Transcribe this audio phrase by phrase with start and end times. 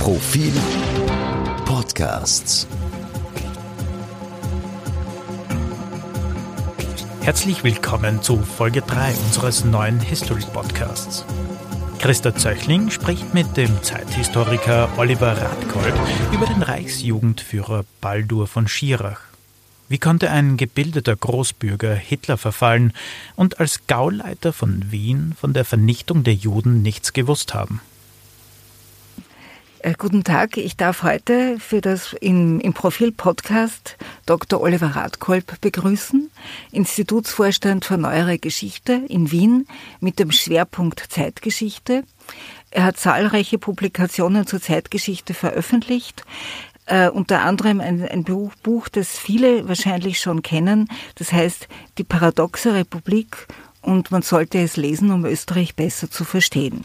[0.00, 0.54] Profil
[1.66, 2.66] Podcasts.
[7.20, 11.26] Herzlich willkommen zu Folge 3 unseres neuen History Podcasts.
[11.98, 15.94] Christa Zöchling spricht mit dem Zeithistoriker Oliver Radkolb
[16.32, 19.20] über den Reichsjugendführer Baldur von Schirach.
[19.90, 22.94] Wie konnte ein gebildeter Großbürger Hitler verfallen
[23.36, 27.82] und als Gauleiter von Wien von der Vernichtung der Juden nichts gewusst haben?
[29.82, 33.96] Äh, guten Tag, ich darf heute für das in, im Profil-Podcast
[34.26, 34.60] Dr.
[34.60, 36.30] Oliver Radkolb begrüßen,
[36.70, 39.66] Institutsvorstand für Neuere Geschichte in Wien
[39.98, 42.04] mit dem Schwerpunkt Zeitgeschichte.
[42.70, 46.24] Er hat zahlreiche Publikationen zur Zeitgeschichte veröffentlicht,
[46.84, 52.04] äh, unter anderem ein, ein Buch, Buch, das viele wahrscheinlich schon kennen, das heißt Die
[52.04, 53.46] paradoxe Republik
[53.80, 56.84] und man sollte es lesen, um Österreich besser zu verstehen.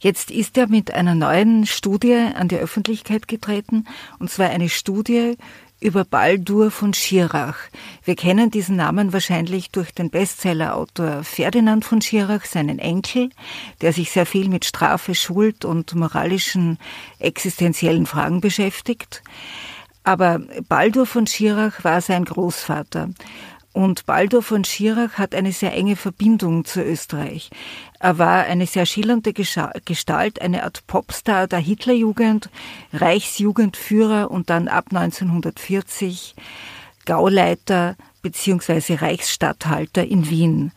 [0.00, 3.86] Jetzt ist er mit einer neuen Studie an die Öffentlichkeit getreten,
[4.18, 5.36] und zwar eine Studie
[5.80, 7.56] über Baldur von Schirach.
[8.04, 13.30] Wir kennen diesen Namen wahrscheinlich durch den Bestsellerautor Ferdinand von Schirach, seinen Enkel,
[13.80, 16.78] der sich sehr viel mit Strafe, Schuld und moralischen
[17.20, 19.22] existenziellen Fragen beschäftigt.
[20.02, 23.10] Aber Baldur von Schirach war sein Großvater.
[23.78, 27.48] Und Baldur von Schirach hat eine sehr enge Verbindung zu Österreich.
[28.00, 32.50] Er war eine sehr schillernde Gestalt, eine Art Popstar der Hitlerjugend,
[32.92, 36.34] Reichsjugendführer und dann ab 1940
[37.04, 38.96] Gauleiter bzw.
[38.96, 40.72] Reichsstatthalter in Wien.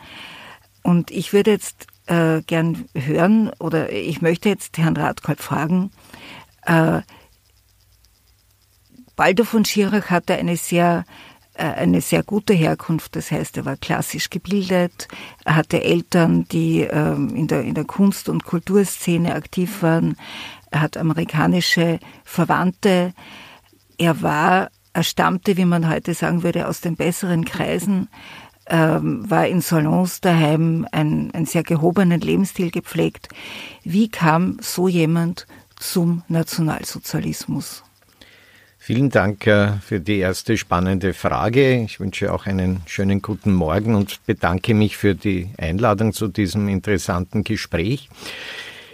[0.84, 5.90] Und ich würde jetzt äh, gern hören oder ich möchte jetzt Herrn Radkolb fragen,
[6.68, 7.02] äh,
[9.16, 11.04] Baldur von Schirach hatte eine sehr
[11.62, 13.16] eine sehr gute Herkunft.
[13.16, 15.08] Das heißt, er war klassisch gebildet,
[15.46, 20.16] er hatte Eltern, die ähm, in der, in der Kunst- und Kulturszene aktiv waren.
[20.72, 23.14] Er hat amerikanische Verwandte.
[23.98, 28.10] Er war, er stammte, wie man heute sagen würde, aus den besseren Kreisen,
[28.68, 33.30] ähm, war in Salons daheim, ein, einen sehr gehobenen Lebensstil gepflegt.
[33.84, 35.46] Wie kam so jemand
[35.78, 37.84] zum Nationalsozialismus?
[38.84, 41.84] Vielen Dank äh, für die erste spannende Frage.
[41.84, 46.68] Ich wünsche auch einen schönen guten Morgen und bedanke mich für die Einladung zu diesem
[46.68, 48.10] interessanten Gespräch.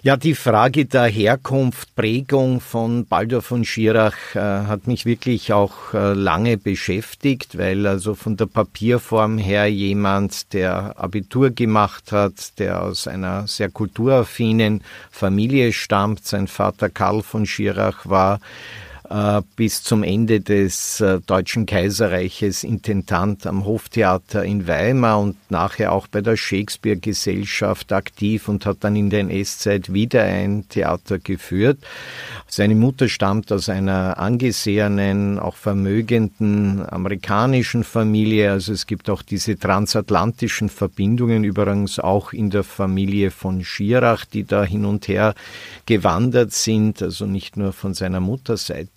[0.01, 5.93] Ja, die Frage der Herkunft, Prägung von Baldur von Schirach äh, hat mich wirklich auch
[5.93, 12.83] äh, lange beschäftigt, weil also von der Papierform her jemand, der Abitur gemacht hat, der
[12.83, 18.41] aus einer sehr kulturaffinen Familie stammt, sein Vater Karl von Schirach war
[19.55, 26.07] bis zum Ende des äh, Deutschen Kaiserreiches Intendant am Hoftheater in Weimar und nachher auch
[26.07, 31.79] bei der Shakespeare-Gesellschaft aktiv und hat dann in der NS-Zeit wieder ein Theater geführt.
[32.49, 38.51] Seine Mutter stammt aus einer angesehenen, auch vermögenden amerikanischen Familie.
[38.51, 44.43] Also es gibt auch diese transatlantischen Verbindungen, übrigens auch in der Familie von Schirach, die
[44.43, 45.33] da hin und her
[45.85, 48.96] gewandert sind, also nicht nur von seiner Mutterseite.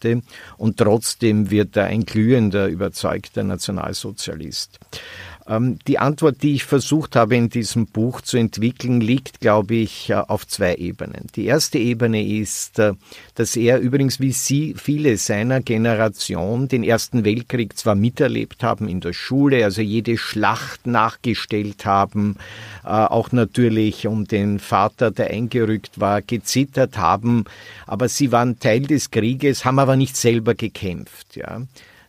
[0.56, 4.78] Und trotzdem wird er ein glühender, überzeugter Nationalsozialist.
[5.46, 10.10] Ähm, die Antwort, die ich versucht habe in diesem Buch zu entwickeln, liegt, glaube ich,
[10.10, 11.26] äh, auf zwei Ebenen.
[11.36, 12.92] Die erste Ebene ist, äh,
[13.34, 19.00] dass er übrigens wie Sie viele seiner Generation den Ersten Weltkrieg zwar miterlebt haben in
[19.00, 22.36] der Schule, also jede Schlacht nachgestellt haben,
[22.84, 27.44] äh, auch natürlich um den Vater, der eingerückt war, gezittert haben,
[27.86, 31.36] aber sie waren Teil des Krieges, haben aber nicht selber gekämpft.
[31.36, 31.62] Ja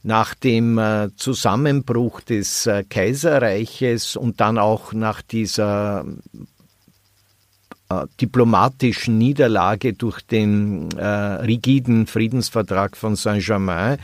[0.03, 6.05] nach dem äh, Zusammenbruch des äh, Kaiserreiches und dann auch nach dieser
[7.91, 13.97] äh, diplomatischen Niederlage durch den äh, rigiden Friedensvertrag von Saint-Germain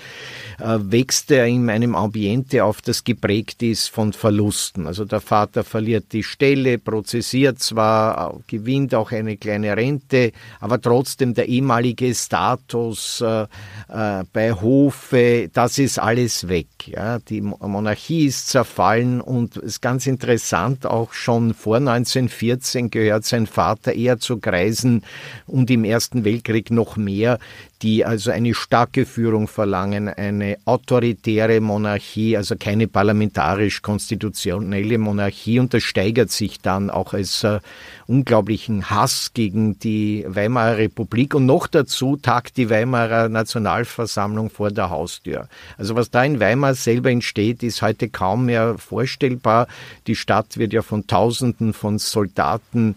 [0.59, 4.87] wächst er in einem Ambiente auf, das geprägt ist von Verlusten.
[4.87, 10.81] Also der Vater verliert die Stelle, prozessiert zwar, äh, gewinnt auch eine kleine Rente, aber
[10.81, 16.67] trotzdem der ehemalige Status äh, äh, bei Hofe, das ist alles weg.
[16.87, 17.19] Ja.
[17.19, 23.93] Die Monarchie ist zerfallen und ist ganz interessant, auch schon vor 1914 gehört sein Vater
[23.93, 25.03] eher zu Kreisen
[25.45, 27.39] und im Ersten Weltkrieg noch mehr,
[27.81, 35.59] die also eine starke Führung verlangen, eine autoritäre Monarchie, also keine parlamentarisch-konstitutionelle Monarchie.
[35.59, 37.59] Und das steigert sich dann auch als äh,
[38.07, 41.35] unglaublichen Hass gegen die Weimarer Republik.
[41.35, 45.47] Und noch dazu tagt die Weimarer Nationalversammlung vor der Haustür.
[45.77, 49.67] Also was da in Weimar selber entsteht, ist heute kaum mehr vorstellbar.
[50.07, 52.95] Die Stadt wird ja von Tausenden von Soldaten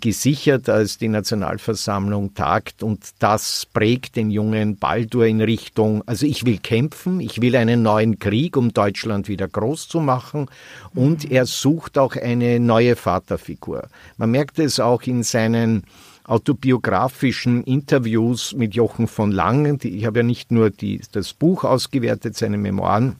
[0.00, 6.44] gesichert, als die Nationalversammlung tagt und das prägt den jungen Baldur in Richtung, also ich
[6.44, 10.46] will kämpfen, ich will einen neuen Krieg, um Deutschland wieder groß zu machen
[10.94, 11.30] und mhm.
[11.30, 13.88] er sucht auch eine neue Vaterfigur.
[14.16, 15.84] Man merkt es auch in seinen
[16.24, 19.78] autobiografischen Interviews mit Jochen von Langen.
[19.82, 23.16] Ich habe ja nicht nur die, das Buch ausgewertet, seine Memoiren,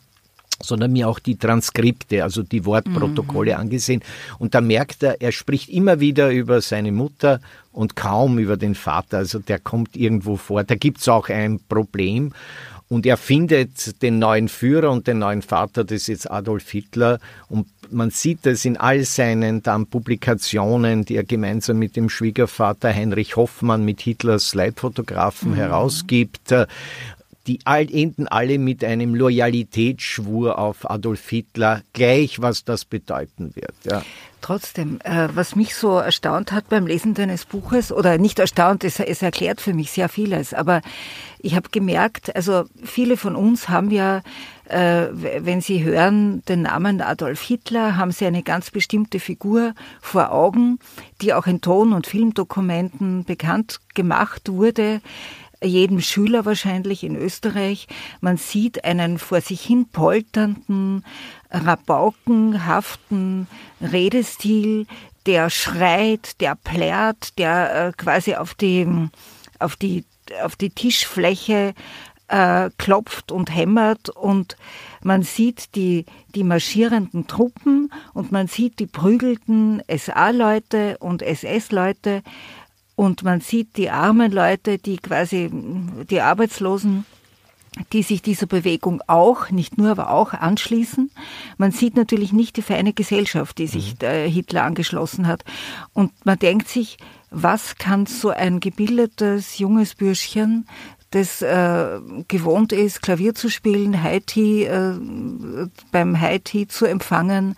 [0.63, 3.61] sondern mir auch die Transkripte, also die Wortprotokolle mhm.
[3.61, 4.03] angesehen.
[4.39, 7.41] Und da merkt er, er spricht immer wieder über seine Mutter
[7.73, 9.19] und kaum über den Vater.
[9.19, 10.65] Also der kommt irgendwo vor.
[10.65, 12.33] Da gibt's auch ein Problem.
[12.91, 17.21] Und er findet den neuen Führer und den neuen Vater, das ist jetzt Adolf Hitler.
[17.49, 22.93] Und man sieht es in all seinen dann Publikationen, die er gemeinsam mit dem Schwiegervater
[22.93, 25.57] Heinrich Hoffmann mit Hitlers Leitfotografen mhm.
[25.57, 26.55] herausgibt
[27.49, 33.75] die enden alle mit einem Loyalitätsschwur auf Adolf Hitler, gleich was das bedeuten wird.
[33.85, 34.03] Ja.
[34.41, 39.01] Trotzdem, äh, was mich so erstaunt hat beim Lesen deines Buches, oder nicht erstaunt, es,
[39.01, 40.83] es erklärt für mich sehr vieles, aber
[41.41, 44.23] ich habe gemerkt, also viele von uns haben ja,
[44.69, 50.31] äh, wenn sie hören den Namen Adolf Hitler, haben sie eine ganz bestimmte Figur vor
[50.33, 50.79] Augen,
[51.21, 55.01] die auch in Ton- und Filmdokumenten bekannt gemacht wurde
[55.63, 57.89] jedem Schüler wahrscheinlich in Österreich.
[58.21, 61.05] Man sieht einen vor sich hin polternden,
[61.51, 63.47] rabaukenhaften
[63.81, 64.87] Redestil,
[65.27, 68.87] der schreit, der plärt, der äh, quasi auf die,
[69.59, 70.05] auf die,
[70.43, 71.75] auf die Tischfläche
[72.29, 74.57] äh, klopft und hämmert und
[75.03, 82.23] man sieht die, die marschierenden Truppen und man sieht die prügelten SA-Leute und SS-Leute
[82.99, 85.49] und man sieht die armen Leute, die quasi
[86.11, 87.07] die Arbeitslosen,
[87.93, 91.09] die sich dieser Bewegung auch, nicht nur, aber auch anschließen.
[91.59, 94.29] Man sieht natürlich nicht die feine Gesellschaft, die sich mhm.
[94.29, 95.45] Hitler angeschlossen hat.
[95.93, 96.97] Und man denkt sich,
[97.31, 100.67] was kann so ein gebildetes junges Bürschchen
[101.11, 104.95] das äh, gewohnt ist, Klavier zu spielen, High Tea, äh,
[105.93, 107.57] beim High Tea zu empfangen,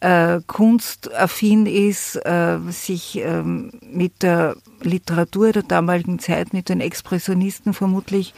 [0.00, 7.74] äh, kunstaffin ist, äh, sich äh, mit der Literatur der damaligen Zeit, mit den Expressionisten
[7.74, 8.34] vermutlich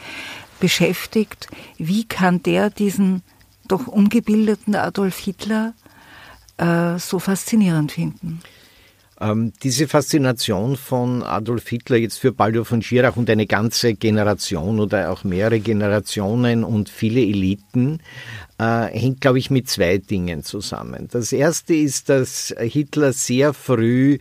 [0.59, 1.47] beschäftigt.
[1.77, 3.23] Wie kann der diesen
[3.67, 5.73] doch ungebildeten Adolf Hitler
[6.57, 8.41] äh, so faszinierend finden?
[9.21, 14.79] Ähm, diese Faszination von Adolf Hitler jetzt für Baldur von Schirach und eine ganze Generation
[14.79, 17.99] oder auch mehrere Generationen und viele Eliten
[18.57, 21.07] äh, hängt, glaube ich, mit zwei Dingen zusammen.
[21.11, 24.17] Das erste ist, dass Hitler sehr früh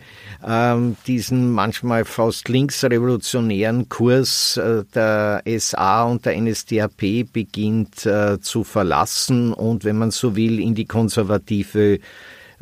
[0.46, 8.64] ähm, diesen manchmal fast linksrevolutionären Kurs äh, der SA und der NSDAP beginnt äh, zu
[8.64, 12.00] verlassen und, wenn man so will, in die konservative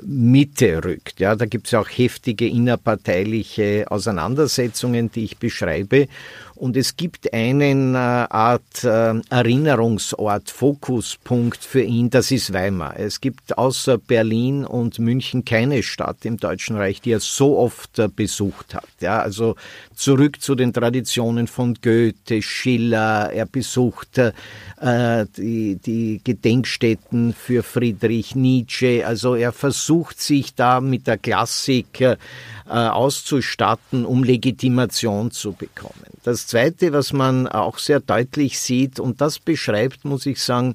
[0.04, 1.20] Mitte rückt.
[1.20, 6.08] Ja, da gibt es auch heftige innerparteiliche Auseinandersetzungen, die ich beschreibe.
[6.54, 12.98] Und es gibt einen äh, Art äh, Erinnerungsort, Fokuspunkt für ihn, das ist Weimar.
[12.98, 18.00] Es gibt außer Berlin und München keine Stadt im Deutschen Reich, die er so oft
[18.00, 18.88] äh, besucht hat.
[19.00, 19.54] Ja, also
[19.94, 24.32] zurück zu den Traditionen von Goethe, Schiller, er besucht äh,
[25.36, 29.06] die, die Gedenkstätten für Friedrich Nietzsche.
[29.06, 32.16] Also er versucht sich da mit der Klassik äh,
[32.66, 36.04] auszustatten, um Legitimation zu bekommen.
[36.24, 40.74] Das Zweite, was man auch sehr deutlich sieht, und das beschreibt, muss ich sagen,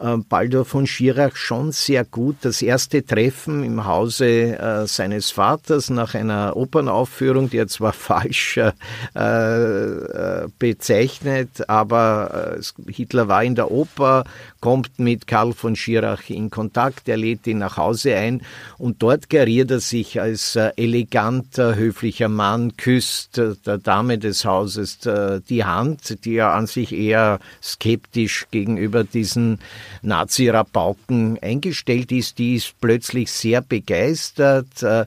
[0.00, 2.36] Baldur von Schirach schon sehr gut.
[2.40, 8.56] Das erste Treffen im Hause äh, seines Vaters nach einer Opernaufführung, die er zwar falsch
[8.56, 8.70] äh,
[9.14, 14.24] äh, bezeichnet, aber äh, Hitler war in der Oper,
[14.60, 18.40] kommt mit Karl von Schirach in Kontakt, er lädt ihn nach Hause ein
[18.78, 24.98] und dort geriert er sich als äh, eleganter, höflicher Mann, küsst der Dame des Hauses
[25.00, 29.58] die Hand, die er an sich eher skeptisch gegenüber diesen
[30.02, 35.06] Nazi-Rabauken eingestellt ist, die ist plötzlich sehr begeistert äh,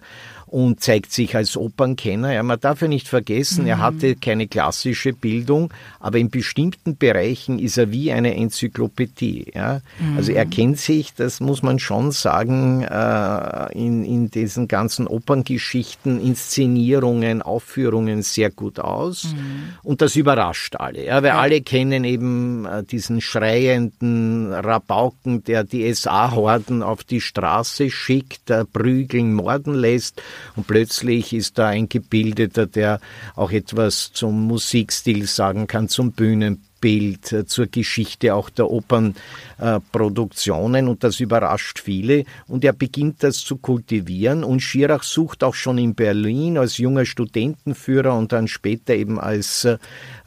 [0.53, 2.31] und zeigt sich als Opernkenner.
[2.31, 3.69] Ja, man darf ja nicht vergessen, mhm.
[3.69, 9.51] er hatte keine klassische Bildung, aber in bestimmten Bereichen ist er wie eine Enzyklopädie.
[9.55, 9.81] Ja?
[9.99, 10.17] Mhm.
[10.17, 16.21] Also er kennt sich, das muss man schon sagen, äh, in, in diesen ganzen Operngeschichten,
[16.21, 19.33] Inszenierungen, Aufführungen sehr gut aus.
[19.33, 19.73] Mhm.
[19.81, 21.23] Und das überrascht alle, ja?
[21.23, 21.39] weil ja.
[21.39, 28.65] alle kennen eben äh, diesen schreienden Rabauken, der die SA-Horden auf die Straße schickt, äh,
[28.65, 30.21] prügeln, morden lässt
[30.55, 32.99] und plötzlich ist da ein Gebildeter, der
[33.35, 40.87] auch etwas zum Musikstil sagen kann, zum Bühnenbild Weltbild, äh, zur Geschichte auch der Opernproduktionen
[40.87, 42.25] und das überrascht viele.
[42.47, 47.05] Und er beginnt das zu kultivieren und Schirach sucht auch schon in Berlin als junger
[47.05, 49.77] Studentenführer und dann später eben als äh,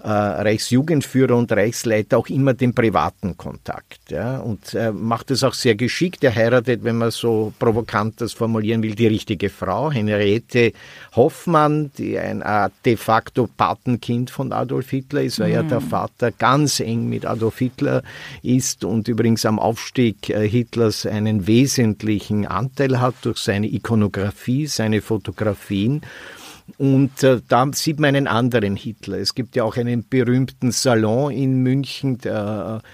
[0.02, 4.10] Reichsjugendführer und Reichsleiter auch immer den privaten Kontakt.
[4.10, 6.22] Ja, und er macht es auch sehr geschickt.
[6.22, 10.72] Er heiratet, wenn man so provokant das formulieren will, die richtige Frau, Henriette
[11.14, 12.44] Hoffmann, die ein
[12.84, 15.54] de facto Patenkind von Adolf Hitler ist, weil mhm.
[15.54, 18.04] ja der Vater ganz eng mit Adolf Hitler
[18.40, 25.02] ist und übrigens am Aufstieg äh, Hitlers einen wesentlichen Anteil hat durch seine Ikonografie, seine
[25.02, 26.02] Fotografien.
[26.78, 29.18] Und äh, da sieht man einen anderen Hitler.
[29.18, 32.86] Es gibt ja auch einen berühmten Salon in München, der äh,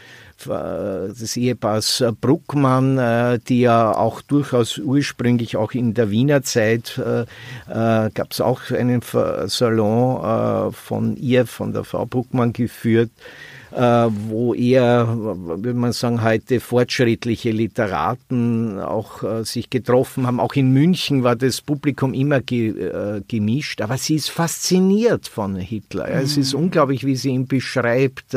[0.47, 7.23] des Ehepaars Bruckmann, äh, die ja auch durchaus ursprünglich auch in der Wiener Zeit äh,
[7.23, 9.03] äh gab es auch einen
[9.47, 16.23] Salon äh, von ihr, von der Frau Bruckmann geführt, äh, wo eher, würde man sagen,
[16.23, 20.41] heute fortschrittliche Literaten auch äh, sich getroffen haben.
[20.41, 25.57] Auch in München war das Publikum immer ge, äh, gemischt, aber sie ist fasziniert von
[25.57, 26.07] Hitler.
[26.09, 26.25] Mhm.
[26.25, 26.65] Es ist mhm.
[26.65, 28.37] unglaublich, wie sie ihn beschreibt.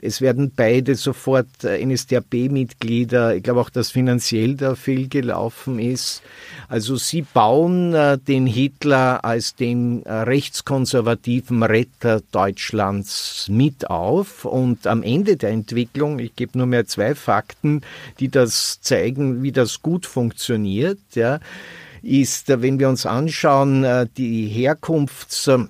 [0.00, 3.36] Es werden beide sofort NSDAP-Mitglieder.
[3.36, 6.22] Ich glaube auch, dass finanziell da viel gelaufen ist.
[6.68, 7.94] Also sie bauen
[8.26, 16.34] den Hitler als den rechtskonservativen Retter Deutschlands mit auf und am Ende der Entwicklung, ich
[16.34, 17.82] gebe nur mehr zwei Fakten,
[18.20, 21.40] die das zeigen, wie das gut funktioniert, ja,
[22.02, 25.68] ist, wenn wir uns anschauen, äh, die Herkunfts-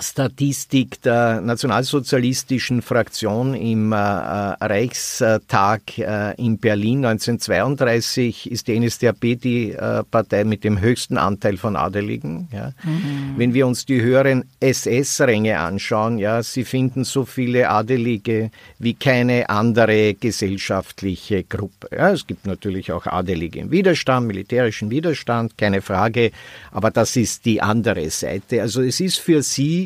[0.00, 9.70] Statistik der nationalsozialistischen Fraktion im äh, Reichstag äh, in Berlin 1932 ist die NSDAP die
[9.70, 12.48] äh, Partei mit dem höchsten Anteil von Adeligen.
[12.52, 12.72] Ja.
[12.82, 13.34] Mhm.
[13.36, 19.48] Wenn wir uns die höheren SS-Ränge anschauen, ja, sie finden so viele Adelige wie keine
[19.48, 21.88] andere gesellschaftliche Gruppe.
[21.92, 26.32] Ja, es gibt natürlich auch Adelige im Widerstand, militärischen Widerstand, keine Frage,
[26.72, 28.60] aber das ist die andere Seite.
[28.60, 29.83] Also es ist für sie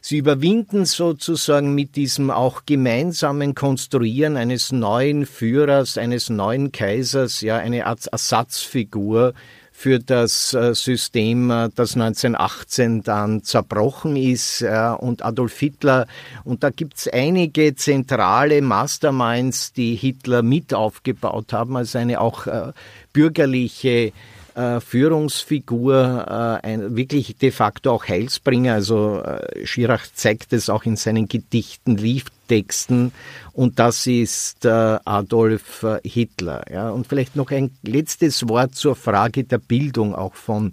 [0.00, 7.56] Sie überwinden sozusagen mit diesem auch gemeinsamen Konstruieren eines neuen Führers, eines neuen Kaisers, ja,
[7.56, 9.34] eine Art Ersatzfigur
[9.72, 14.64] für das äh, System, äh, das 1918 dann zerbrochen ist
[14.98, 16.06] und Adolf Hitler.
[16.42, 22.46] Und da gibt es einige zentrale Masterminds, die Hitler mit aufgebaut haben, also eine auch
[22.48, 22.72] äh,
[23.12, 24.12] bürgerliche
[24.58, 26.26] äh, Führungsfigur,
[26.62, 28.74] äh, ein wirklich de facto auch Heilsbringer.
[28.74, 33.12] Also äh, Schirach zeigt es auch in seinen Gedichten, Lieftexten
[33.52, 36.64] und das ist Adolf Hitler.
[36.72, 36.90] Ja.
[36.90, 40.72] Und vielleicht noch ein letztes Wort zur Frage der Bildung auch von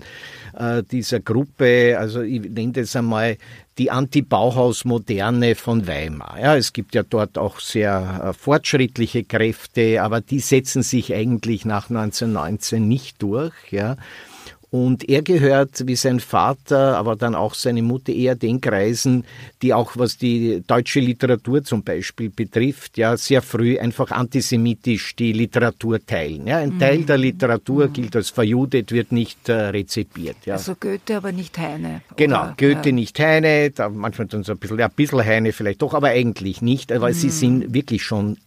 [0.91, 1.97] dieser Gruppe.
[1.99, 3.37] Also ich nenne das einmal
[3.77, 6.39] die Anti-Bauhaus-Moderne von Weimar.
[6.39, 11.65] Ja, es gibt ja dort auch sehr äh, fortschrittliche Kräfte, aber die setzen sich eigentlich
[11.65, 13.53] nach 1919 nicht durch.
[13.72, 13.98] Ja.
[14.72, 19.24] Und er gehört wie sein Vater, aber dann auch seine Mutter eher den Kreisen,
[19.62, 25.31] die auch was die deutsche Literatur zum Beispiel betrifft, ja, sehr früh einfach antisemitisch die
[25.31, 26.48] Literatur teilen.
[26.48, 26.79] Ja, ein mhm.
[26.79, 27.93] Teil der Literatur mhm.
[27.93, 30.38] gilt als verjudet, wird nicht äh, rezipiert.
[30.45, 30.55] Ja.
[30.55, 32.01] Also Goethe, aber nicht Heine.
[32.17, 32.55] Genau, oder?
[32.57, 32.95] Goethe, ja.
[32.95, 36.10] nicht Heine, da manchmal dann so ein bisschen, ja, ein bisschen Heine vielleicht doch, aber
[36.10, 37.17] eigentlich nicht, weil mhm.
[37.17, 38.38] sie sind wirklich schon,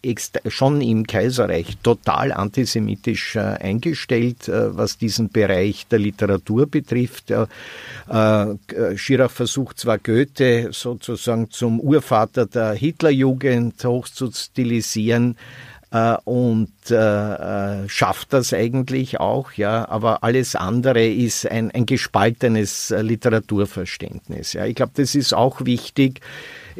[0.46, 7.30] schon im Kaiserreich total antisemitisch äh, eingestellt, äh, was diesen Bereich der Literatur Literatur betrifft.
[7.30, 7.46] Äh,
[8.96, 15.36] Schirach versucht zwar Goethe sozusagen zum Urvater der Hitlerjugend hochzustilisieren,
[15.90, 16.94] äh, und äh,
[17.84, 24.52] äh, schafft das eigentlich auch, ja, aber alles andere ist ein, ein gespaltenes äh, Literaturverständnis.
[24.52, 24.66] Ja.
[24.66, 26.20] Ich glaube, das ist auch wichtig.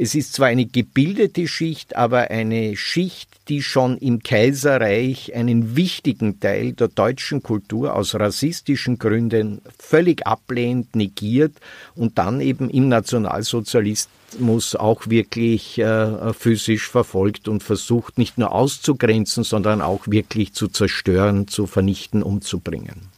[0.01, 6.39] Es ist zwar eine gebildete Schicht, aber eine Schicht, die schon im Kaiserreich einen wichtigen
[6.39, 11.57] Teil der deutschen Kultur aus rassistischen Gründen völlig ablehnt, negiert
[11.97, 19.43] und dann eben im Nationalsozialismus auch wirklich äh, physisch verfolgt und versucht, nicht nur auszugrenzen,
[19.43, 23.18] sondern auch wirklich zu zerstören, zu vernichten, umzubringen.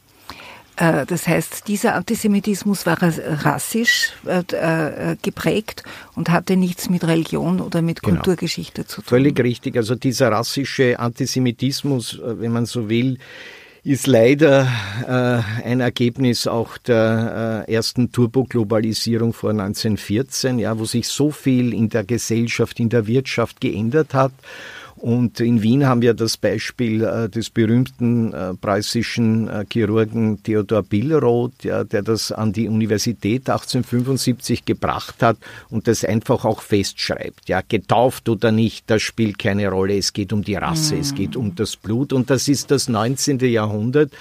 [0.81, 5.83] Äh, das heißt, dieser Antisemitismus war rassisch äh, äh, geprägt
[6.15, 8.15] und hatte nichts mit Religion oder mit genau.
[8.15, 9.05] Kulturgeschichte zu tun.
[9.07, 9.77] Völlig richtig.
[9.77, 13.19] Also dieser rassische Antisemitismus, wenn man so will,
[13.83, 14.67] ist leider
[15.07, 21.73] äh, ein Ergebnis auch der äh, ersten Turboglobalisierung vor 1914, ja, wo sich so viel
[21.73, 24.33] in der Gesellschaft, in der Wirtschaft geändert hat
[25.01, 30.83] Und in Wien haben wir das Beispiel äh, des berühmten äh, preußischen äh, Chirurgen Theodor
[30.83, 35.37] Billroth, ja, der das an die Universität 1875 gebracht hat
[35.71, 37.49] und das einfach auch festschreibt.
[37.49, 39.97] Ja, getauft oder nicht, das spielt keine Rolle.
[39.97, 41.01] Es geht um die Rasse, mhm.
[41.01, 43.39] es geht um das Blut und das ist das 19.
[43.39, 44.11] Jahrhundert.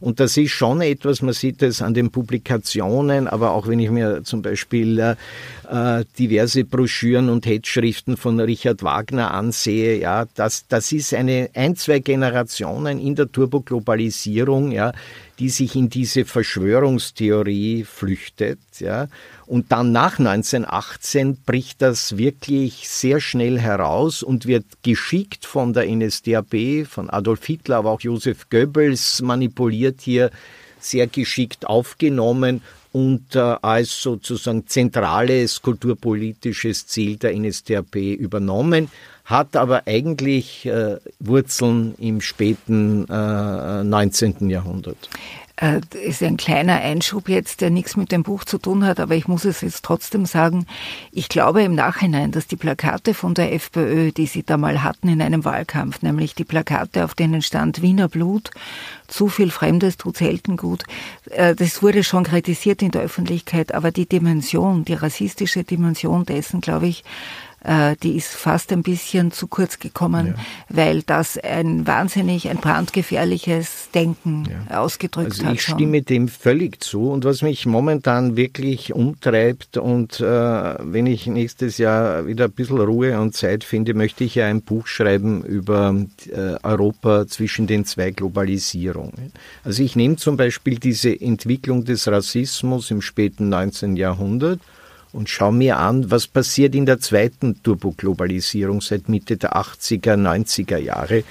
[0.00, 3.90] Und das ist schon etwas, man sieht es an den Publikationen, aber auch wenn ich
[3.90, 5.16] mir zum Beispiel
[5.70, 11.76] äh, diverse Broschüren und Hetzschriften von Richard Wagner ansehe, ja, das, das ist eine, ein,
[11.76, 14.92] zwei Generationen in der Turboglobalisierung, ja,
[15.38, 19.08] die sich in diese Verschwörungstheorie flüchtet, ja.
[19.46, 25.86] Und dann nach 1918 bricht das wirklich sehr schnell heraus und wird geschickt von der
[25.88, 30.30] NSDAP, von Adolf Hitler, aber auch Josef Goebbels manipuliert hier
[30.80, 32.62] sehr geschickt aufgenommen
[32.96, 38.90] und äh, als sozusagen zentrales kulturpolitisches Ziel der NSDAP übernommen,
[39.26, 44.48] hat aber eigentlich äh, Wurzeln im späten äh, 19.
[44.48, 45.10] Jahrhundert
[45.56, 49.14] äh, ist ein kleiner Einschub jetzt, der nichts mit dem Buch zu tun hat, aber
[49.14, 50.66] ich muss es jetzt trotzdem sagen.
[51.12, 55.08] Ich glaube im Nachhinein, dass die Plakate von der FPÖ, die sie da mal hatten
[55.08, 58.50] in einem Wahlkampf, nämlich die Plakate, auf denen stand Wiener Blut,
[59.08, 60.84] zu viel Fremdes tut selten gut,
[61.30, 66.60] äh, das wurde schon kritisiert in der Öffentlichkeit, aber die Dimension, die rassistische Dimension dessen,
[66.60, 67.04] glaube ich,
[67.66, 70.34] äh, die ist fast ein bisschen zu kurz gekommen, ja.
[70.68, 74.80] weil das ein wahnsinnig, ein brandgefährliches Denken ja.
[74.80, 75.54] ausgedrückt also hat.
[75.54, 75.74] Ich schon.
[75.74, 81.78] stimme dem völlig zu und was mich momentan wirklich umtreibt und äh, wenn ich nächstes
[81.78, 85.94] Jahr wieder ein bisschen Ruhe und Zeit finde, möchte ich ja ein Buch schreiben über
[86.30, 89.32] äh, Europa zwischen den zwei Globalisierungen.
[89.64, 93.96] Also ich nehme zum Beispiel diese Entwicklung des Rassismus im späten 19.
[93.96, 94.60] Jahrhundert
[95.16, 100.76] und schau mir an, was passiert in der zweiten Turboglobalisierung seit Mitte der 80er, 90er
[100.76, 101.24] Jahre.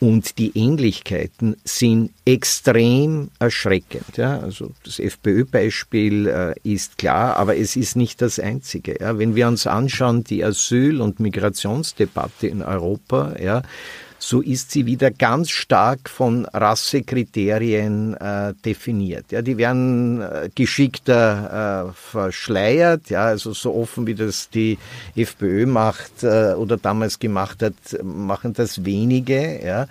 [0.00, 4.16] Und die Ähnlichkeiten sind extrem erschreckend.
[4.16, 4.38] Ja?
[4.38, 8.96] Also das FPÖ-Beispiel äh, ist klar, aber es ist nicht das einzige.
[9.00, 9.18] Ja?
[9.18, 13.62] Wenn wir uns anschauen, die Asyl- und Migrationsdebatte in Europa, ja,
[14.18, 19.30] so ist sie wieder ganz stark von Rassekriterien äh, definiert.
[19.30, 24.78] Ja, die werden äh, geschickter äh, verschleiert, ja, also so offen wie das die
[25.14, 29.86] FPÖ macht äh, oder damals gemacht hat, machen das wenige, ja.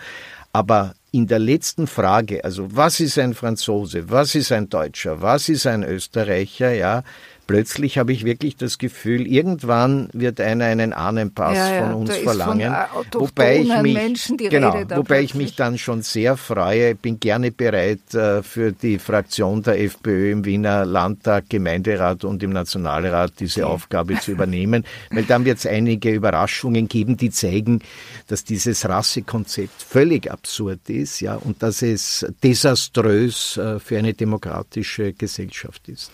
[0.52, 5.50] Aber in der letzten Frage, also was ist ein Franzose, was ist ein Deutscher, was
[5.50, 7.04] ist ein Österreicher, ja,
[7.48, 12.16] plötzlich habe ich wirklich das Gefühl, irgendwann wird einer einen Ahnenpass ja, ja, von uns
[12.18, 12.76] verlangen.
[13.12, 17.52] Von wobei ich mich, Menschen, genau, wobei ich mich dann schon sehr freue, bin gerne
[17.52, 23.64] bereit äh, für die Fraktion der FPÖ im Wiener Landtag, Gemeinderat und im Nationalrat diese
[23.64, 23.74] okay.
[23.74, 27.82] Aufgabe zu übernehmen, weil dann wird es einige Überraschungen geben, die zeigen,
[28.28, 35.14] dass dieses Rassekonzept völlig absurd ist, ja, und dass es desaströs äh, für eine demokratische
[35.14, 36.12] Gesellschaft ist.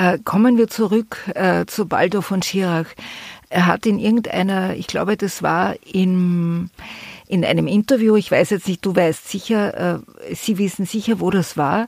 [0.00, 2.86] Äh, kommen wir zurück äh, zu Baldo von Schirach.
[3.50, 6.70] Er hat in irgendeiner, ich glaube, das war in,
[7.28, 9.98] in einem Interview, ich weiß jetzt nicht, du weißt sicher, äh,
[10.34, 11.86] Sie wissen sicher, wo das war,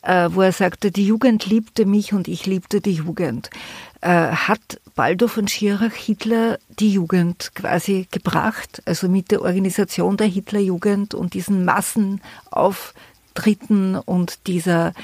[0.00, 3.50] äh, wo er sagte, die Jugend liebte mich und ich liebte die Jugend.
[4.00, 10.28] Äh, hat Baldo von Schirach Hitler die Jugend quasi gebracht, also mit der Organisation der
[10.28, 14.94] Hitlerjugend und diesen Massenauftritten und dieser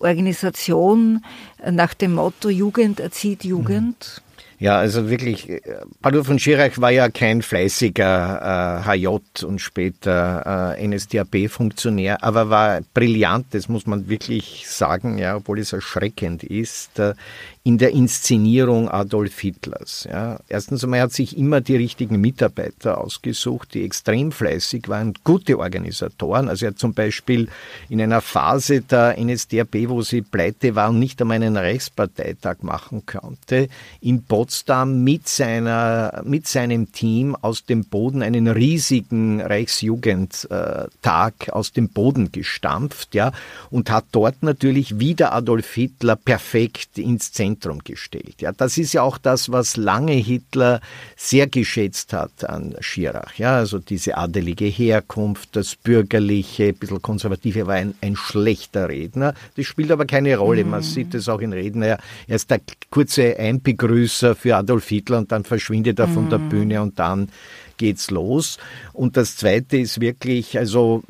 [0.00, 1.24] Organisation
[1.70, 4.22] nach dem Motto Jugend erzieht Jugend?
[4.60, 5.62] Ja, also wirklich,
[6.02, 12.80] Baldur von Schirach war ja kein fleißiger äh, HJ und später äh, NSDAP-Funktionär, aber war
[12.92, 16.98] brillant, das muss man wirklich sagen, ja, obwohl es erschreckend ist.
[16.98, 17.14] Äh,
[17.62, 20.08] in der Inszenierung Adolf Hitlers.
[20.10, 20.38] Ja.
[20.48, 26.48] Erstens einmal hat sich immer die richtigen Mitarbeiter ausgesucht, die extrem fleißig waren, gute Organisatoren.
[26.48, 27.48] Also er hat zum Beispiel
[27.90, 33.04] in einer Phase der NSDAP, wo sie pleite war und nicht einmal einen Reichsparteitag machen
[33.04, 33.68] konnte,
[34.00, 41.90] in Potsdam mit seiner, mit seinem Team aus dem Boden einen riesigen Reichsjugendtag aus dem
[41.90, 43.32] Boden gestampft, ja,
[43.70, 47.49] und hat dort natürlich wieder Adolf Hitler perfekt inszeniert
[47.84, 48.36] gestellt.
[48.40, 50.80] Ja, das ist ja auch das, was lange Hitler
[51.16, 53.34] sehr geschätzt hat an Schirach.
[53.38, 58.88] Ja, also diese adelige Herkunft, das bürgerliche, ein bisschen konservative, er war ein, ein schlechter
[58.88, 59.34] Redner.
[59.56, 60.64] Das spielt aber keine Rolle.
[60.64, 60.84] Man mhm.
[60.84, 61.82] sieht es auch in Reden.
[61.82, 62.60] Er, er ist der
[62.90, 66.48] kurze Einbegrüßer für Adolf Hitler und dann verschwindet er von der mhm.
[66.48, 67.28] Bühne und dann
[67.80, 68.58] geht's los.
[68.92, 71.02] Und das zweite ist wirklich, also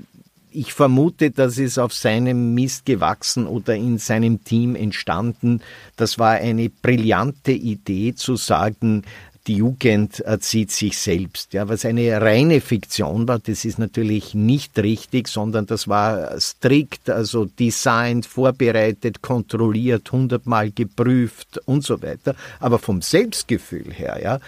[0.53, 5.61] ich vermute, das ist auf seinem Mist gewachsen oder in seinem Team entstanden.
[5.97, 9.03] Das war eine brillante Idee zu sagen,
[9.47, 11.55] die Jugend erzieht sich selbst.
[11.55, 17.09] Ja, was eine reine Fiktion war, das ist natürlich nicht richtig, sondern das war strikt,
[17.09, 22.35] also designt, vorbereitet, kontrolliert, hundertmal geprüft und so weiter.
[22.59, 24.41] Aber vom Selbstgefühl her, ja,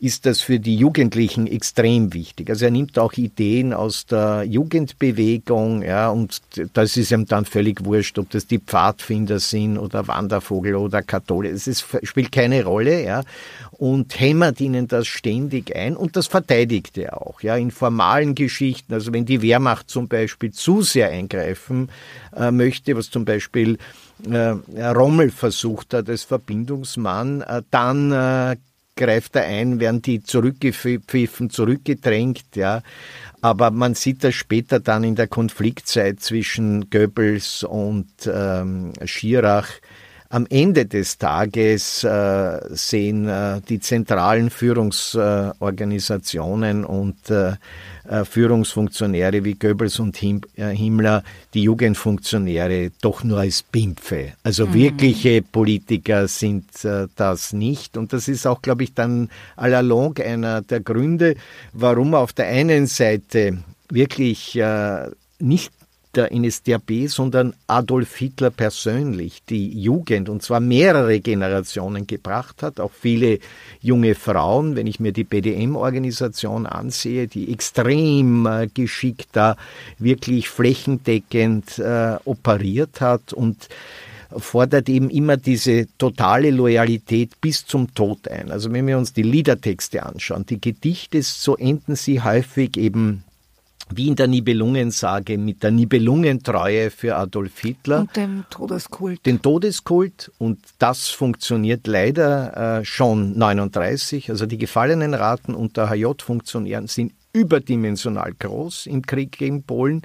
[0.00, 2.50] ist das für die Jugendlichen extrem wichtig.
[2.50, 6.42] Also er nimmt auch Ideen aus der Jugendbewegung, ja, und
[6.74, 11.54] das ist ihm dann völlig wurscht, ob das die Pfadfinder sind oder Wandervogel oder Katholiker.
[11.54, 13.22] Es spielt keine Rolle, ja
[13.78, 18.92] und hämmert ihnen das ständig ein und das verteidigt er auch, ja, in formalen Geschichten.
[18.92, 21.90] Also wenn die Wehrmacht zum Beispiel zu sehr eingreifen
[22.36, 23.78] äh, möchte, was zum Beispiel
[24.28, 28.56] äh, Rommel versucht hat als Verbindungsmann, äh, dann äh,
[28.96, 32.82] greift er ein, werden die zurückgepfiffen, zurückgedrängt, ja.
[33.42, 39.68] Aber man sieht das später dann in der Konfliktzeit zwischen Goebbels und ähm, Schirach,
[40.28, 47.54] am Ende des Tages äh, sehen äh, die zentralen Führungsorganisationen und äh,
[48.08, 51.22] äh, Führungsfunktionäre wie Goebbels und Him äh, Himmler
[51.54, 54.32] die Jugendfunktionäre doch nur als Pimpfe.
[54.42, 54.74] Also mhm.
[54.74, 57.96] wirkliche Politiker sind äh, das nicht.
[57.96, 61.36] Und das ist auch, glaube ich, dann à la longue einer der Gründe,
[61.72, 63.58] warum auf der einen Seite
[63.88, 64.60] wirklich
[65.38, 65.72] nicht
[66.16, 72.92] der NSDAP, sondern Adolf Hitler persönlich die Jugend, und zwar mehrere Generationen gebracht hat, auch
[72.92, 73.38] viele
[73.80, 79.56] junge Frauen, wenn ich mir die BDM-Organisation ansehe, die extrem äh, geschickt da
[79.98, 83.68] wirklich flächendeckend äh, operiert hat und
[84.36, 88.50] fordert eben immer diese totale Loyalität bis zum Tod ein.
[88.50, 93.22] Also wenn wir uns die Liedertexte anschauen, die Gedichte, so enden sie häufig eben
[93.94, 98.00] wie in der Nibelungensage mit der Nibelungentreue für Adolf Hitler.
[98.00, 99.24] Und dem Todeskult.
[99.24, 100.32] Den Todeskult.
[100.38, 104.30] Und das funktioniert leider äh, schon 39.
[104.30, 110.02] Also die gefallenen Raten unter HJ-Funktionären sind überdimensional groß im Krieg gegen Polen.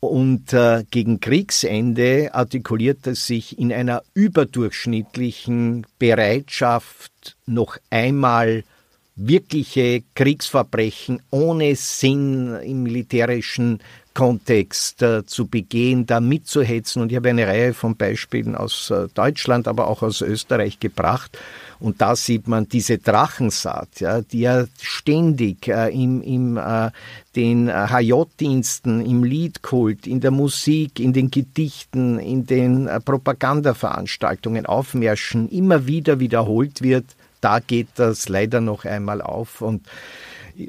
[0.00, 8.64] Und äh, gegen Kriegsende artikuliert es sich in einer überdurchschnittlichen Bereitschaft, noch einmal
[9.26, 13.80] wirkliche Kriegsverbrechen ohne Sinn im militärischen
[14.14, 17.02] Kontext äh, zu begehen, da mitzuhetzen.
[17.02, 21.38] Und ich habe eine Reihe von Beispielen aus äh, Deutschland, aber auch aus Österreich gebracht.
[21.80, 26.90] Und da sieht man diese Drachensaat, ja, die ja ständig äh, im, im äh,
[27.34, 35.48] den HJ-Diensten, im Liedkult, in der Musik, in den Gedichten, in den äh, Propagandaveranstaltungen aufmärschen,
[35.48, 37.06] immer wieder wiederholt wird
[37.42, 39.86] da geht das leider noch einmal auf und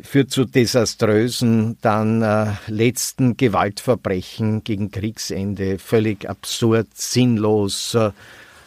[0.03, 7.93] führt zu desaströsen, dann äh, letzten Gewaltverbrechen gegen Kriegsende, völlig absurd, sinnlos.
[7.93, 8.11] Äh,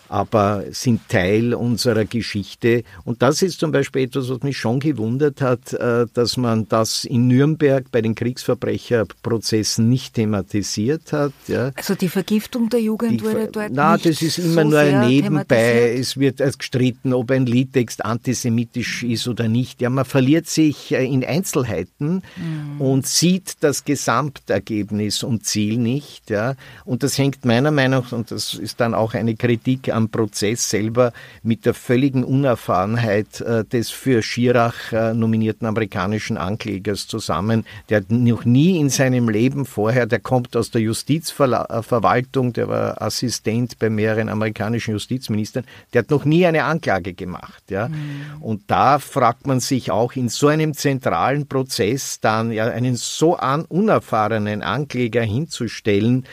[0.09, 2.85] aber sind Teil unserer Geschichte.
[3.05, 7.05] Und das ist zum Beispiel etwas, was mich schon gewundert hat, äh, dass man das
[7.05, 11.33] in Nürnberg bei den Kriegsverbrecherprozessen nicht thematisiert hat.
[11.49, 11.73] Ja.
[11.75, 14.79] Also die Vergiftung der Jugend die, wurde dort Na, nicht das ist immer so nur
[14.79, 15.97] ein Nebenbei.
[15.99, 19.81] Es wird gestritten, ob ein Liedtext antisemitisch ist oder nicht.
[19.81, 22.81] Ja, man verliert sich äh, in Einzelheiten mhm.
[22.81, 26.31] und sieht das Gesamtergebnis und Ziel nicht.
[26.31, 26.55] Ja.
[26.85, 30.69] Und das hängt meiner Meinung nach, und das ist dann auch eine Kritik am Prozess
[30.69, 37.65] selber mit der völligen Unerfahrenheit äh, des für Schirach äh, nominierten amerikanischen Anklägers zusammen.
[37.89, 43.01] Der hat noch nie in seinem Leben vorher, der kommt aus der Justizverwaltung, der war
[43.01, 47.65] Assistent bei mehreren amerikanischen Justizministern, der hat noch nie eine Anklage gemacht.
[47.71, 47.89] Ja?
[47.89, 48.43] Mhm.
[48.43, 53.37] Und da fragt man sich auch in so einem zentralen Prozess dann ja einen so
[53.37, 56.27] an unerfahrenen Ankläger hinzustellen,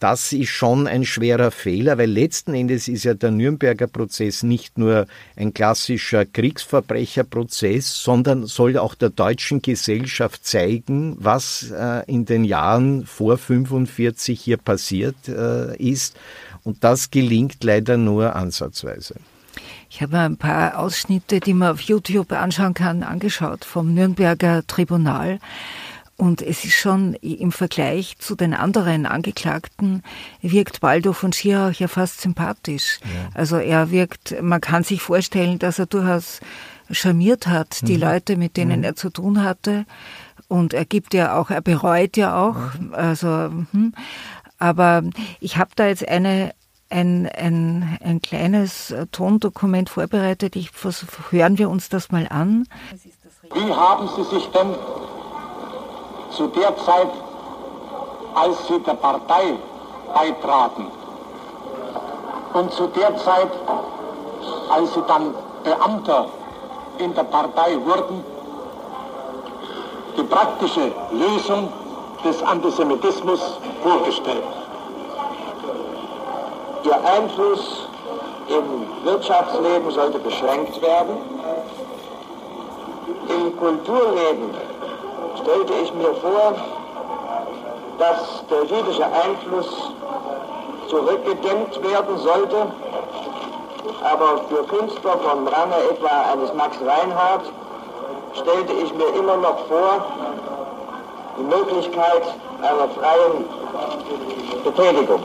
[0.00, 4.76] das ist schon ein schwerer Fehler, weil letzten Endes ist ja der Nürnberger Prozess nicht
[4.76, 5.06] nur
[5.36, 13.06] ein klassischer Kriegsverbrecherprozess, sondern soll auch der deutschen Gesellschaft zeigen, was äh, in den Jahren
[13.06, 16.16] vor 45 hier passiert äh, ist.
[16.62, 19.14] Und das gelingt leider nur ansatzweise.
[19.88, 25.38] Ich habe ein paar Ausschnitte, die man auf YouTube anschauen kann, angeschaut vom Nürnberger Tribunal.
[26.18, 30.02] Und es ist schon im Vergleich zu den anderen Angeklagten
[30.40, 33.00] wirkt Baldo von Schirach ja fast sympathisch.
[33.02, 33.30] Ja.
[33.34, 36.40] Also er wirkt, man kann sich vorstellen, dass er durchaus
[36.90, 38.00] charmiert hat, die mhm.
[38.00, 38.84] Leute, mit denen mhm.
[38.84, 39.84] er zu tun hatte.
[40.48, 42.56] Und er gibt ja auch, er bereut ja auch.
[42.78, 42.94] Mhm.
[42.94, 43.28] Also,
[43.72, 43.92] hm.
[44.58, 45.02] aber
[45.40, 46.52] ich habe da jetzt eine
[46.88, 50.54] ein, ein, ein kleines Tondokument vorbereitet.
[50.54, 50.70] Ich,
[51.30, 52.68] hören wir uns das mal an.
[53.52, 54.72] Wie haben Sie sich denn
[56.36, 57.10] zu der Zeit,
[58.34, 59.56] als sie der Partei
[60.14, 60.86] beitraten
[62.52, 63.50] und zu der Zeit,
[64.70, 66.26] als sie dann Beamter
[66.98, 68.22] in der Partei wurden,
[70.16, 71.72] die praktische Lösung
[72.24, 73.40] des Antisemitismus
[73.82, 74.44] vorgestellt.
[76.84, 77.88] Ihr Einfluss
[78.48, 81.16] im Wirtschaftsleben sollte beschränkt werden.
[83.28, 84.54] Im Kulturleben
[85.42, 86.54] stellte ich mir vor,
[87.98, 89.92] dass der jüdische Einfluss
[90.88, 92.66] zurückgedämmt werden sollte.
[94.02, 97.50] Aber für Künstler vom Range etwa eines Max Reinhardt
[98.34, 100.04] stellte ich mir immer noch vor,
[101.38, 102.22] die Möglichkeit
[102.62, 103.44] einer freien
[104.64, 105.22] Betätigung.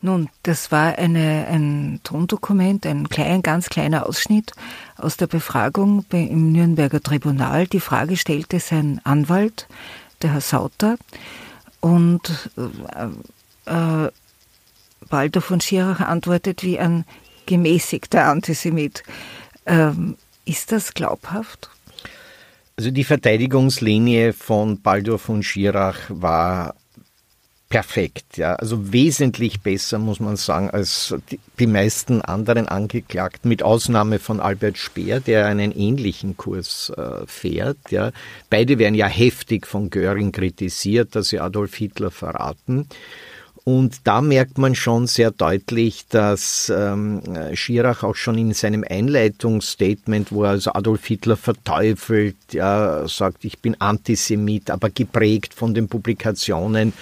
[0.00, 4.52] Nun, das war eine, ein Tondokument, ein klein, ganz kleiner Ausschnitt
[4.98, 7.66] aus der Befragung im Nürnberger Tribunal.
[7.66, 9.68] Die Frage stellte sein Anwalt,
[10.22, 10.96] der Herr Sauter,
[11.80, 12.50] und
[13.66, 14.10] äh, äh,
[15.08, 17.04] Baldur von Schirach antwortet wie ein
[17.46, 19.04] gemäßigter Antisemit.
[19.66, 21.70] Ähm, ist das glaubhaft?
[22.76, 26.74] Also die Verteidigungslinie von Baldur von Schirach war
[27.68, 28.54] perfekt, ja.
[28.54, 31.14] Also wesentlich besser, muss man sagen, als
[31.58, 37.90] die, meisten anderen Angeklagten, mit Ausnahme von Albert Speer, der einen ähnlichen Kurs äh, fährt,
[37.90, 38.12] ja.
[38.50, 42.86] Beide werden ja heftig von Göring kritisiert, dass sie Adolf Hitler verraten.
[43.68, 47.20] Und da merkt man schon sehr deutlich, dass ähm,
[47.52, 53.58] Schirach auch schon in seinem Einleitungsstatement, wo er also Adolf Hitler verteufelt, ja, sagt, ich
[53.58, 56.94] bin Antisemit, aber geprägt von den Publikationen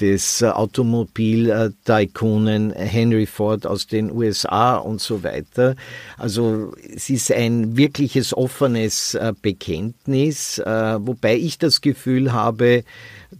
[0.00, 5.76] des äh, Automobil-Tycoonen Henry Ford aus den USA und so weiter.
[6.18, 12.82] Also es ist ein wirkliches offenes äh, Bekenntnis, äh, wobei ich das Gefühl habe,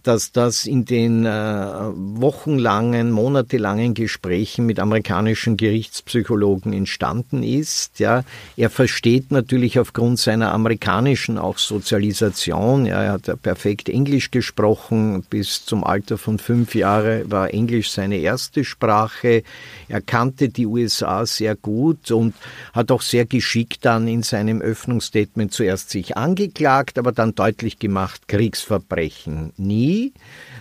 [0.03, 7.99] dass das in den wochenlangen, monatelangen Gesprächen mit amerikanischen Gerichtspsychologen entstanden ist.
[7.99, 8.25] Ja,
[8.57, 12.85] er versteht natürlich aufgrund seiner amerikanischen auch Sozialisation.
[12.85, 18.17] Ja, er hat perfekt Englisch gesprochen bis zum Alter von fünf Jahre war Englisch seine
[18.17, 19.41] erste Sprache.
[19.87, 22.35] Er kannte die USA sehr gut und
[22.71, 28.27] hat auch sehr geschickt dann in seinem Öffnungsstatement zuerst sich angeklagt, aber dann deutlich gemacht,
[28.27, 30.13] Kriegsverbrechen nie.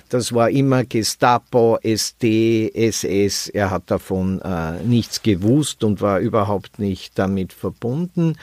[0.09, 3.49] Das war immer Gestapo, SD, SS.
[3.49, 8.37] Er hat davon äh, nichts gewusst und war überhaupt nicht damit verbunden.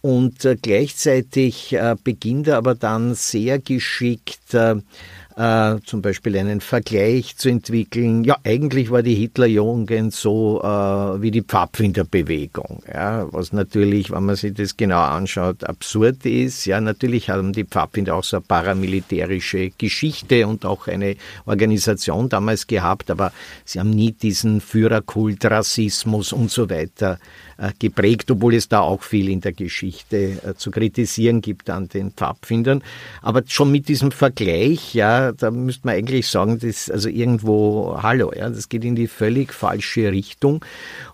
[0.00, 4.54] Und äh, gleichzeitig äh, beginnt er aber dann sehr geschickt,
[5.38, 8.24] äh, zum Beispiel einen Vergleich zu entwickeln.
[8.24, 14.34] Ja, eigentlich war die Hitlerjugend so äh, wie die Pfadfinderbewegung, ja, was natürlich, wenn man
[14.34, 16.66] sich das genau anschaut, absurd ist.
[16.66, 21.14] Ja, natürlich haben die Pfadfinder auch so eine paramilitärische Geschichte und auch eine
[21.46, 23.32] Organisation damals gehabt, aber
[23.64, 27.18] sie haben nie diesen Führerkult, Rassismus und so weiter
[27.78, 32.12] geprägt, obwohl es da auch viel in der Geschichte äh, zu kritisieren gibt an den
[32.12, 32.82] Pfadfindern.
[33.20, 37.98] Aber schon mit diesem Vergleich, ja, da müsste man eigentlich sagen, das ist also irgendwo
[38.00, 40.64] Hallo, ja, das geht in die völlig falsche Richtung.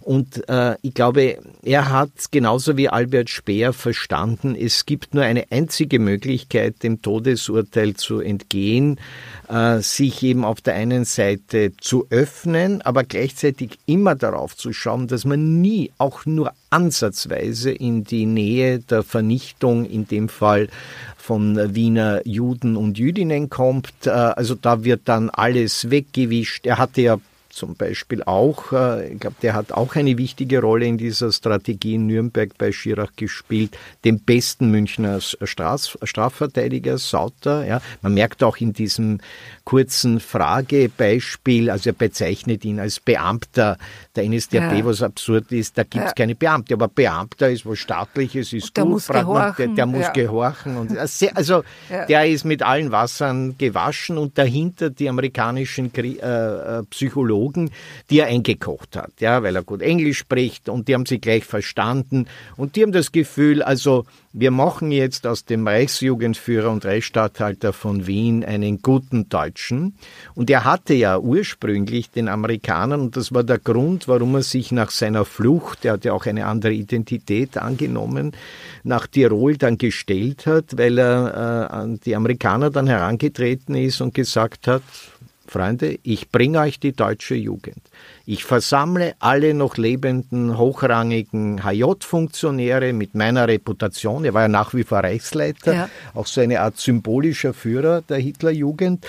[0.05, 5.51] Und äh, ich glaube, er hat genauso wie Albert Speer verstanden, es gibt nur eine
[5.51, 9.01] einzige Möglichkeit, dem Todesurteil zu entgehen,
[9.49, 15.09] äh, sich eben auf der einen Seite zu öffnen, aber gleichzeitig immer darauf zu schauen,
[15.09, 20.69] dass man nie auch nur ansatzweise in die Nähe der Vernichtung, in dem Fall
[21.17, 23.89] von Wiener Juden und Jüdinnen kommt.
[24.05, 26.67] Äh, also da wird dann alles weggewischt.
[26.67, 27.17] Er hatte ja
[27.55, 31.95] zum Beispiel auch, äh, ich glaube, der hat auch eine wichtige Rolle in dieser Strategie
[31.95, 37.67] in Nürnberg bei Schirach gespielt, den besten Münchner Strafverteidiger Sauter.
[37.67, 37.81] Ja.
[38.03, 39.21] Man merkt auch in diesem
[39.65, 43.79] kurzen Fragebeispiel, also er bezeichnet ihn als Beamter
[44.15, 44.85] der NSDAP, ja.
[44.85, 46.13] was absurd ist, da gibt es ja.
[46.13, 50.03] keine Beamte, aber Beamter ist was Staatliches, ist der gut, muss man, der, der, muss
[50.03, 50.13] ja.
[50.13, 50.77] gehorchen.
[50.77, 51.65] Und also
[52.09, 57.44] der ist mit allen Wassern gewaschen und dahinter die amerikanischen äh, äh, Psychologen,
[58.11, 61.45] die er eingekocht hat, ja, weil er gut Englisch spricht und die haben sie gleich
[61.45, 62.27] verstanden
[62.57, 64.05] und die haben das Gefühl, also
[64.37, 69.95] wir machen jetzt aus dem Reichsjugendführer und Reichsstatthalter von Wien einen guten Deutschen.
[70.35, 74.73] Und er hatte ja ursprünglich den Amerikanern, und das war der Grund, warum er sich
[74.73, 78.33] nach seiner Flucht, er hatte auch eine andere Identität angenommen,
[78.83, 84.15] nach Tirol dann gestellt hat, weil er äh, an die Amerikaner dann herangetreten ist und
[84.15, 84.83] gesagt hat,
[85.55, 87.79] Freunde, ich bringe euch die deutsche Jugend.
[88.27, 94.25] Ich versammle alle noch lebenden hochrangigen HJ-Funktionäre mit meiner Reputation.
[94.25, 95.91] Er war ja nach wie vor Reichsleiter, ja.
[96.13, 99.07] auch so eine Art symbolischer Führer der Hitlerjugend.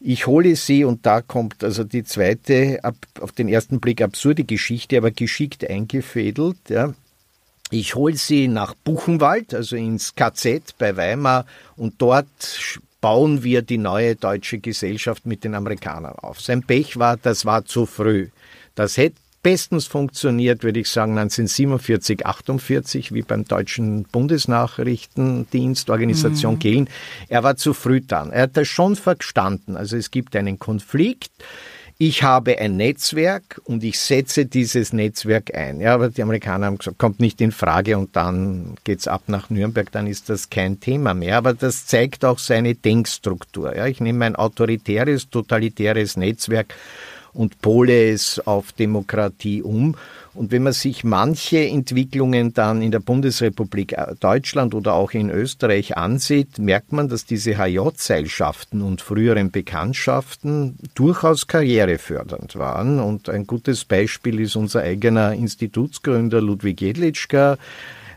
[0.00, 2.80] Ich hole sie und da kommt also die zweite,
[3.20, 6.58] auf den ersten Blick absurde Geschichte, aber geschickt eingefädelt.
[6.68, 6.94] Ja.
[7.70, 11.46] Ich hole sie nach Buchenwald, also ins KZ bei Weimar,
[11.76, 12.26] und dort
[13.06, 16.40] bauen wir die neue deutsche Gesellschaft mit den Amerikanern auf.
[16.40, 18.30] Sein Pech war, das war zu früh.
[18.74, 19.14] Das hätte
[19.44, 26.58] bestens funktioniert, würde ich sagen, 1947, 48, wie beim deutschen Bundesnachrichtendienst, Organisation mhm.
[26.58, 26.90] Gehlen.
[27.28, 28.32] Er war zu früh dran.
[28.32, 29.76] Er hat das schon verstanden.
[29.76, 31.30] Also es gibt einen Konflikt.
[31.98, 35.80] Ich habe ein Netzwerk und ich setze dieses Netzwerk ein.
[35.80, 39.48] Ja, aber die Amerikaner haben gesagt, kommt nicht in Frage und dann geht's ab nach
[39.48, 41.38] Nürnberg, dann ist das kein Thema mehr.
[41.38, 43.74] Aber das zeigt auch seine Denkstruktur.
[43.74, 46.74] Ja, ich nehme ein autoritäres, totalitäres Netzwerk
[47.32, 49.96] und pole es auf Demokratie um.
[50.36, 55.30] Und wenn man sich manche Entwicklungen dann in der Bundesrepublik äh, Deutschland oder auch in
[55.30, 63.00] Österreich ansieht, merkt man, dass diese HJ-Seilschaften und früheren Bekanntschaften durchaus karrierefördernd waren.
[63.00, 67.56] Und ein gutes Beispiel ist unser eigener Institutsgründer Ludwig Jedlitschka,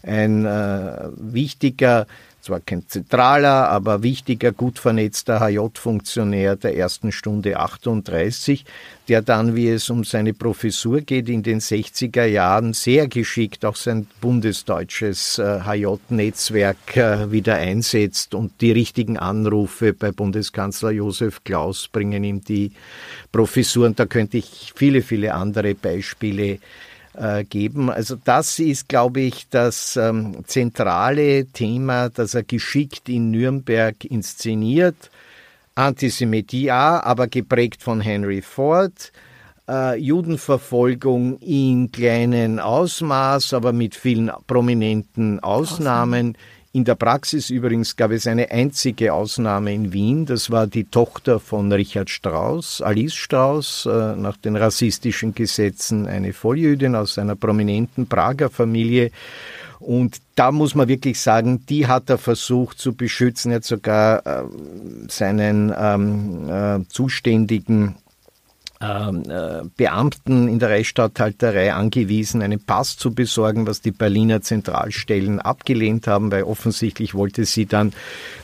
[0.03, 2.08] ein äh, wichtiger
[2.49, 8.65] zwar kein zentraler, aber wichtiger, gut vernetzter HJ-Funktionär der ersten Stunde 38,
[9.07, 13.75] der dann, wie es um seine Professur geht, in den 60er Jahren sehr geschickt auch
[13.75, 21.88] sein bundesdeutsches HJ-Netzwerk äh, äh, wieder einsetzt und die richtigen Anrufe bei Bundeskanzler Josef Klaus
[21.88, 22.71] bringen ihm die
[23.31, 23.85] Professur.
[23.85, 26.59] Und da könnte ich viele, viele andere Beispiele
[27.19, 27.89] äh, geben.
[27.89, 35.12] Also das ist, glaube ich, das ähm, zentrale Thema, das er geschickt in Nürnberg inszeniert.
[35.75, 39.12] Antisemitie ja, aber geprägt von Henry Ford.
[39.67, 46.36] Äh, Judenverfolgung in kleinen Ausmaß, aber mit vielen prominenten Ausnahmen.
[46.36, 46.38] Ausnahmen
[46.71, 51.39] in der Praxis übrigens gab es eine einzige Ausnahme in Wien, das war die Tochter
[51.39, 58.08] von Richard Strauss, Alice Strauss, äh, nach den rassistischen Gesetzen eine Volljüdin aus einer prominenten
[58.08, 59.12] Prager Familie.
[59.79, 63.51] Und da muss man wirklich sagen, die hat er versucht zu beschützen.
[63.51, 64.43] Er hat sogar äh,
[65.08, 67.95] seinen ähm, äh, zuständigen
[68.81, 76.31] Beamten in der Rechtsstatthalterei angewiesen, einen Pass zu besorgen, was die Berliner Zentralstellen abgelehnt haben,
[76.31, 77.91] weil offensichtlich wollte sie dann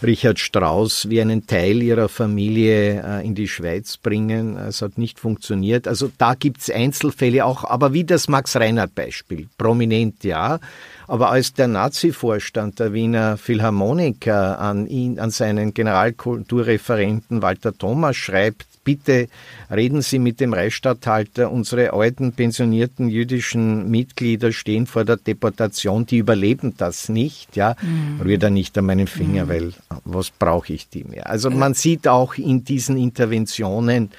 [0.03, 4.57] Richard Strauss wie einen Teil ihrer Familie äh, in die Schweiz bringen.
[4.57, 5.87] Es hat nicht funktioniert.
[5.87, 9.47] Also da gibt's Einzelfälle auch, aber wie das Max-Reinhardt-Beispiel.
[9.57, 10.59] Prominent ja.
[11.07, 18.74] Aber als der Nazi-Vorstand der Wiener Philharmoniker an ihn, an seinen Generalkulturreferenten Walter Thomas schreibt,
[18.85, 19.27] bitte
[19.69, 26.19] reden Sie mit dem Reichsstatthalter, unsere alten pensionierten jüdischen Mitglieder stehen vor der Deportation, die
[26.19, 28.21] überleben das nicht, ja, mhm.
[28.21, 29.49] rührt er nicht an meinen Finger, mhm.
[29.49, 29.73] weil
[30.05, 31.29] was brauche ich die mehr?
[31.29, 34.11] Also man sieht auch in diesen Interventionen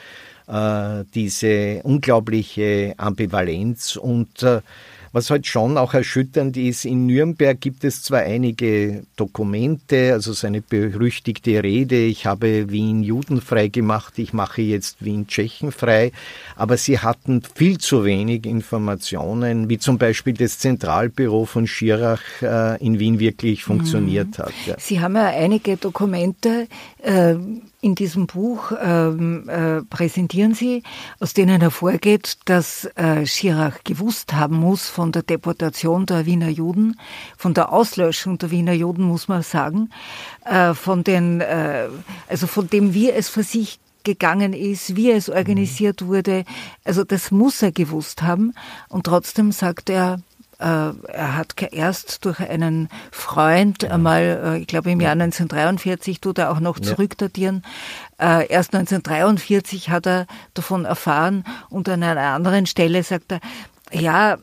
[0.48, 4.61] äh, diese unglaubliche Ambivalenz und äh,
[5.16, 10.61] was halt schon auch erschütternd ist, in Nürnberg gibt es zwar einige Dokumente, also seine
[10.61, 16.12] berüchtigte Rede, ich habe Wien judenfrei gemacht, ich mache jetzt Wien tschechenfrei,
[16.55, 22.85] aber sie hatten viel zu wenig Informationen, wie zum Beispiel das Zentralbüro von Schirach äh,
[22.85, 24.42] in Wien wirklich funktioniert mhm.
[24.42, 24.52] hat.
[24.66, 24.74] Ja.
[24.79, 26.68] Sie haben ja einige Dokumente,
[27.02, 27.37] äh,
[27.81, 30.83] in diesem Buch ähm, äh, präsentieren Sie,
[31.21, 36.99] aus denen hervorgeht, dass äh, Schirach gewusst haben muss von der Deportation der Wiener Juden,
[37.37, 39.91] von der Auslöschung der Wiener Juden, muss man sagen,
[40.45, 41.89] äh, von den, äh,
[42.29, 46.45] also von dem, wie es für sich gegangen ist, wie es organisiert wurde.
[46.85, 48.55] Also das muss er gewusst haben.
[48.89, 50.21] Und trotzdem sagt er,
[50.59, 56.51] er hat erst durch einen Freund einmal, äh, ich glaube im Jahr 1943, tut er
[56.51, 57.62] auch noch zurückdatieren,
[58.19, 63.40] äh, erst 1943 hat er davon erfahren und an einer anderen Stelle sagt er,
[63.92, 64.38] ja,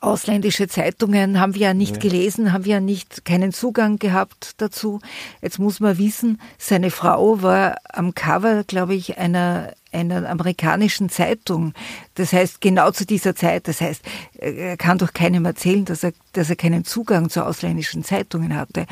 [0.00, 2.00] Ausländische Zeitungen haben wir ja nicht ja.
[2.00, 5.00] gelesen, haben wir ja nicht keinen Zugang gehabt dazu.
[5.42, 11.72] Jetzt muss man wissen, seine Frau war am Cover, glaube ich, einer einer amerikanischen Zeitung.
[12.14, 14.02] Das heißt, genau zu dieser Zeit, das heißt,
[14.38, 18.86] er kann doch keinem erzählen, dass er, dass er keinen Zugang zu ausländischen Zeitungen hatte.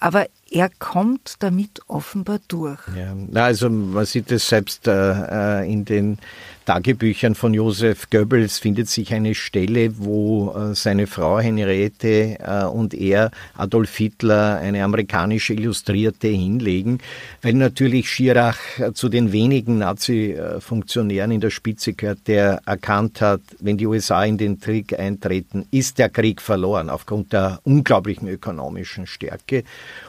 [0.00, 2.80] Aber er kommt damit offenbar durch.
[2.96, 6.18] Ja, also man sieht es selbst äh, äh, in den
[6.64, 12.92] Tagebüchern von Josef Goebbels findet sich eine Stelle, wo äh, seine Frau Henriette äh, und
[12.92, 16.98] er Adolf Hitler eine amerikanische Illustrierte hinlegen,
[17.40, 19.82] weil natürlich Schirach äh, zu den wenigen
[20.48, 25.66] Nazi-Funktionären in der Spitze gehört, der erkannt hat, wenn die USA in den Krieg eintreten,
[25.70, 29.64] ist der Krieg verloren aufgrund der unglaublichen ökonomischen Stärke.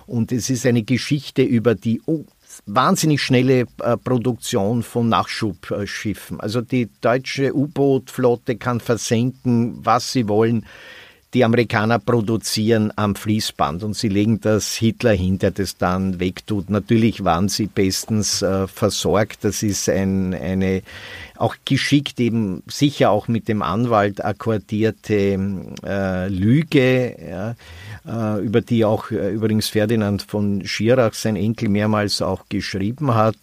[0.08, 2.02] Und es ist eine Geschichte über die
[2.66, 6.40] wahnsinnig schnelle äh, Produktion von Nachschubschiffen.
[6.40, 10.66] Also die deutsche U-Boot-Flotte kann versenken, was sie wollen.
[11.34, 16.72] Die Amerikaner produzieren am Fließband und sie legen das Hitler hin, der das dann wegtut.
[16.72, 19.44] Natürlich waren sie bestens äh, versorgt.
[19.44, 20.82] Das ist ein, eine
[21.38, 25.40] auch geschickt eben sicher auch mit dem Anwalt akkordierte
[25.86, 27.56] äh, Lüge, ja,
[28.08, 33.38] äh, über die auch äh, übrigens Ferdinand von Schirach, sein Enkel, mehrmals auch geschrieben hat.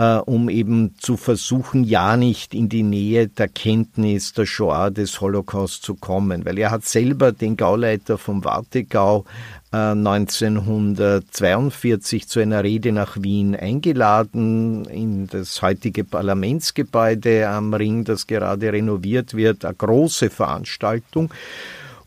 [0.00, 5.20] Äh, um eben zu versuchen, ja nicht in die Nähe der Kenntnis der Shoah des
[5.20, 9.26] Holocaust zu kommen, weil er hat selber den Gauleiter vom Wartegau
[9.72, 18.26] 1942 äh, zu einer Rede nach Wien eingeladen in das heutige Parlamentsgebäude am Ring, das
[18.26, 21.30] gerade renoviert wird, eine große Veranstaltung.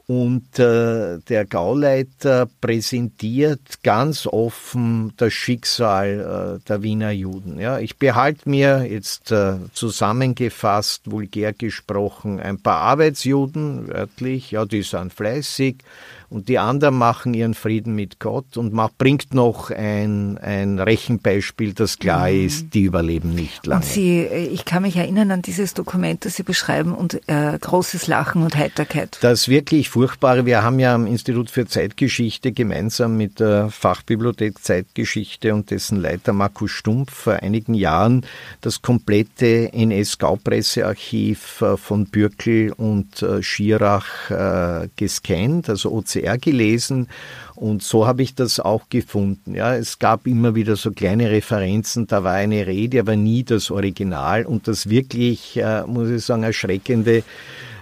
[0.06, 7.58] Und äh, der Gauleiter präsentiert ganz offen das Schicksal äh, der Wiener Juden.
[7.58, 14.82] Ja, ich behalte mir jetzt äh, zusammengefasst, vulgär gesprochen, ein paar Arbeitsjuden, wörtlich, ja, die
[14.82, 15.78] sind fleißig,
[16.34, 21.74] und die anderen machen ihren Frieden mit Gott und macht, bringt noch ein, ein Rechenbeispiel,
[21.74, 22.46] das klar mhm.
[22.48, 23.82] ist, die überleben nicht lange.
[23.82, 27.58] Und Sie, äh, ich kann mich erinnern an dieses Dokument, das Sie beschreiben und äh,
[27.60, 29.20] großes Lachen und Heiterkeit.
[29.22, 35.54] Das wirklich Furchtbare, wir haben ja am Institut für Zeitgeschichte gemeinsam mit der Fachbibliothek Zeitgeschichte
[35.54, 38.26] und dessen Leiter Markus Stumpf vor einigen Jahren
[38.62, 47.08] das komplette NS-Gaupressearchiv äh, von Bürkel und äh, Schirach äh, gescannt, also OCR OCR gelesen
[47.56, 49.56] und so habe ich das auch gefunden.
[49.56, 53.70] Ja, es gab immer wieder so kleine Referenzen, da war eine Rede, aber nie das
[53.72, 57.24] Original und das wirklich, äh, muss ich sagen, erschreckende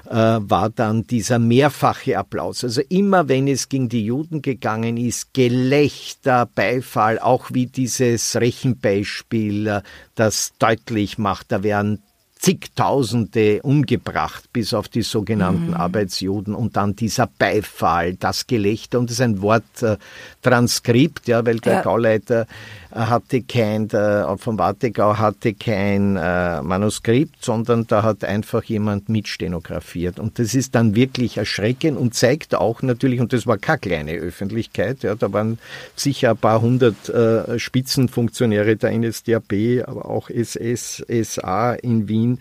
[0.10, 2.64] äh, war dann dieser mehrfache Applaus.
[2.64, 9.68] Also immer wenn es gegen die Juden gegangen ist, Gelächter, Beifall, auch wie dieses Rechenbeispiel,
[9.68, 9.82] äh,
[10.16, 12.02] das deutlich macht, da werden
[12.42, 15.74] zigtausende umgebracht, bis auf die sogenannten mhm.
[15.76, 21.74] Arbeitsjuden und dann dieser Beifall, das Gelächter und das ist ein Worttranskript, ja, weil der
[21.74, 21.82] ja.
[21.84, 22.48] Gauleiter
[22.92, 30.20] hatte kein, der, vom Wartegau hatte kein äh, Manuskript, sondern da hat einfach jemand mitstenografiert.
[30.20, 34.14] Und das ist dann wirklich erschreckend und zeigt auch natürlich, und das war keine kleine
[34.14, 35.58] Öffentlichkeit, ja, da waren
[35.96, 42.40] sicher ein paar hundert äh, Spitzenfunktionäre der NSDAP, aber auch SS, SA in Wien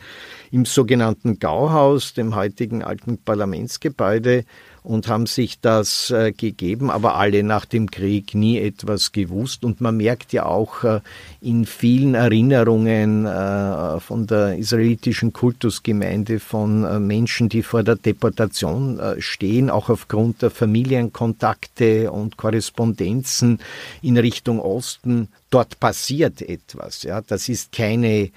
[0.50, 4.44] im sogenannten Gauhaus, dem heutigen alten Parlamentsgebäude,
[4.82, 9.64] und haben sich das äh, gegeben, aber alle nach dem Krieg nie etwas gewusst.
[9.64, 11.00] Und man merkt ja auch äh,
[11.40, 18.98] in vielen Erinnerungen äh, von der israelitischen Kultusgemeinde von äh, Menschen, die vor der Deportation
[18.98, 23.58] äh, stehen, auch aufgrund der Familienkontakte und Korrespondenzen
[24.02, 27.02] in Richtung Osten, dort passiert etwas.
[27.02, 28.30] Ja, das ist keine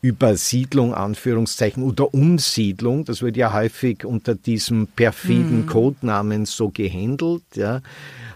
[0.00, 3.04] Übersiedlung, Anführungszeichen, oder Umsiedlung.
[3.04, 5.66] Das wird ja häufig unter diesem perfiden mhm.
[5.66, 7.80] Codenamen so gehandelt, ja.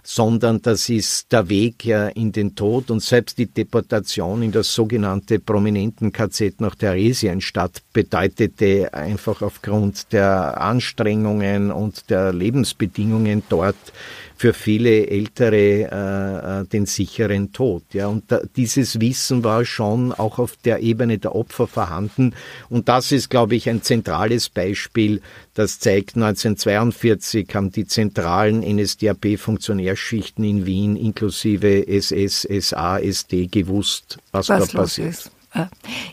[0.02, 4.74] Sondern das ist der Weg ja in den Tod und selbst die Deportation in das
[4.74, 13.92] sogenannte prominenten KZ nach Theresienstadt bedeutete einfach aufgrund der Anstrengungen und der Lebensbedingungen dort
[14.40, 17.82] für viele Ältere äh, äh, den sicheren Tod.
[17.92, 22.34] Ja, und da, dieses Wissen war schon auch auf der Ebene der Opfer vorhanden.
[22.70, 25.20] Und das ist, glaube ich, ein zentrales Beispiel,
[25.52, 34.48] das zeigt, 1942 haben die zentralen NSDAP-Funktionärschichten in Wien inklusive SS, SA, SD gewusst, was,
[34.48, 35.10] was da passiert.
[35.10, 35.30] Ist.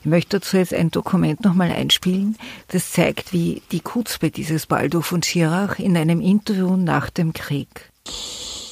[0.02, 2.36] Ich möchte dazu jetzt ein Dokument nochmal einspielen,
[2.68, 7.90] das zeigt, wie die Kutzbe dieses Baldo von Schirach in einem Interview nach dem Krieg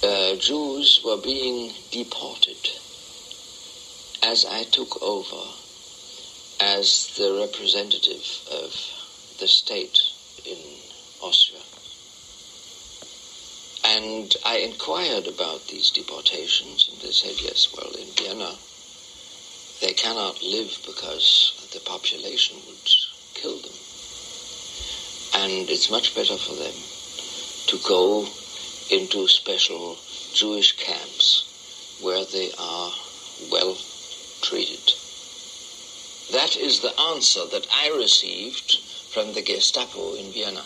[0.03, 2.69] uh, Jews were being deported
[4.23, 5.51] as I took over
[6.59, 8.73] as the representative of
[9.39, 9.99] the state
[10.45, 10.57] in
[11.21, 11.61] Austria.
[13.85, 18.55] And I inquired about these deportations, and they said, yes, well, in Vienna,
[19.81, 22.89] they cannot live because the population would
[23.33, 23.77] kill them.
[25.35, 26.73] And it's much better for them
[27.67, 28.27] to go
[28.91, 29.97] into special
[30.33, 32.91] Jewish camps where they are
[33.51, 33.75] well
[34.41, 34.93] treated.
[36.31, 38.79] That is the answer that I received
[39.13, 40.63] from the Gestapo in Vienna.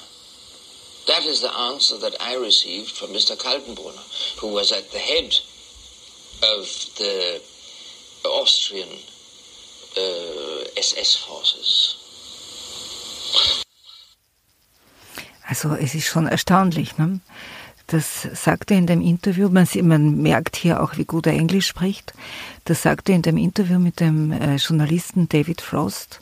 [1.07, 3.38] That is the answer that I received from Mr.
[3.38, 5.36] Kaltenbrunner, who was at the head
[6.43, 6.65] of
[6.97, 7.41] the
[8.26, 8.89] Austrian
[9.97, 11.95] uh, SS forces.
[15.47, 17.22] Also es ist schon erstaunlich, ne?
[17.92, 21.68] Das sagt er in dem Interview, man, man, merkt hier auch, wie gut er Englisch
[21.68, 22.14] spricht.
[22.66, 26.22] Das sagt er in dem Interview mit dem äh, Journalisten David Frost.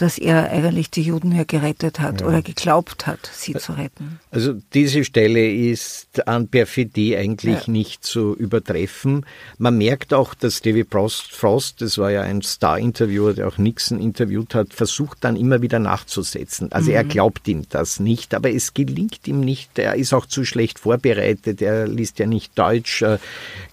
[0.00, 2.26] Dass er eigentlich die Juden ja gerettet hat ja.
[2.28, 4.20] oder geglaubt hat, sie zu retten.
[4.30, 7.72] Also diese Stelle ist an Perfidie eigentlich ja.
[7.72, 9.26] nicht zu übertreffen.
[9.58, 14.00] Man merkt auch, dass David Frost, Frost das war ja ein Star-Interviewer, der auch Nixon
[14.00, 16.70] interviewt hat, versucht dann immer wieder nachzusetzen.
[16.70, 16.96] Also mhm.
[16.96, 19.78] er glaubt ihm das nicht, aber es gelingt ihm nicht.
[19.80, 21.60] Er ist auch zu schlecht vorbereitet.
[21.60, 23.04] Er liest ja nicht Deutsch,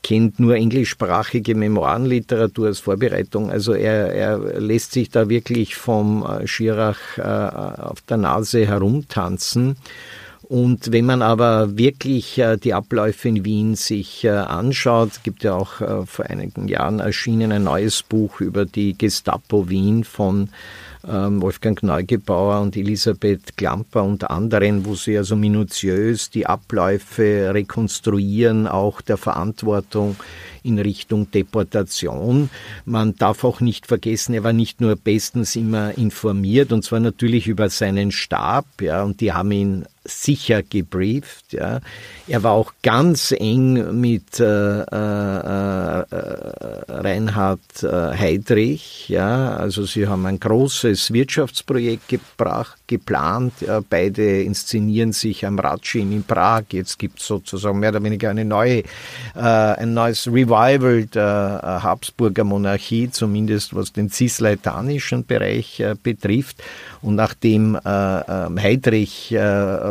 [0.02, 3.52] kennt nur englischsprachige Memoirenliteratur als Vorbereitung.
[3.52, 9.78] Also er, er lässt sich da wirklich vom äh, Schirach äh, auf der Nase herumtanzen.
[10.44, 16.06] Und wenn man aber wirklich äh, die Abläufe in Wien sich anschaut, gibt ja auch
[16.06, 20.50] vor einigen Jahren erschienen ein neues Buch über die Gestapo Wien von
[21.08, 28.68] ähm, Wolfgang Neugebauer und Elisabeth Klamper und anderen, wo sie also minutiös die Abläufe rekonstruieren,
[28.68, 30.16] auch der Verantwortung
[30.66, 32.50] in Richtung Deportation.
[32.86, 37.48] Man darf auch nicht vergessen, er war nicht nur bestens immer informiert, und zwar natürlich
[37.48, 41.54] über seinen Stab, ja, und die haben ihn sicher gebrieft.
[41.54, 41.82] Ja.
[42.28, 46.06] Er war auch ganz eng mit äh, äh, äh,
[46.88, 49.10] Reinhard äh, Heydrich.
[49.10, 49.56] Ja.
[49.58, 53.54] Also sie haben ein großes Wirtschaftsprojekt gebracht, geplant.
[53.62, 53.82] Ja.
[53.88, 56.64] Beide inszenieren sich am Ratschin in Prag.
[56.72, 58.80] Jetzt gibt es sozusagen mehr oder weniger eine neue,
[59.36, 66.64] äh, ein neues Revival der äh, Habsburger Monarchie, zumindest was den cisleitanischen Bereich betrifft.
[67.02, 69.36] Und nachdem Heydrich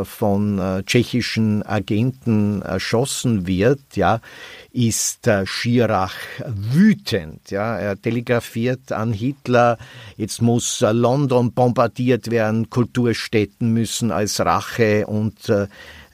[0.04, 4.20] von äh, tschechischen Agenten erschossen wird, ja,
[4.72, 6.14] ist äh, Schirach
[6.46, 7.50] wütend.
[7.50, 9.78] Ja, er telegrafiert an Hitler,
[10.16, 15.34] jetzt muss äh, London bombardiert werden, Kulturstätten müssen als Rache und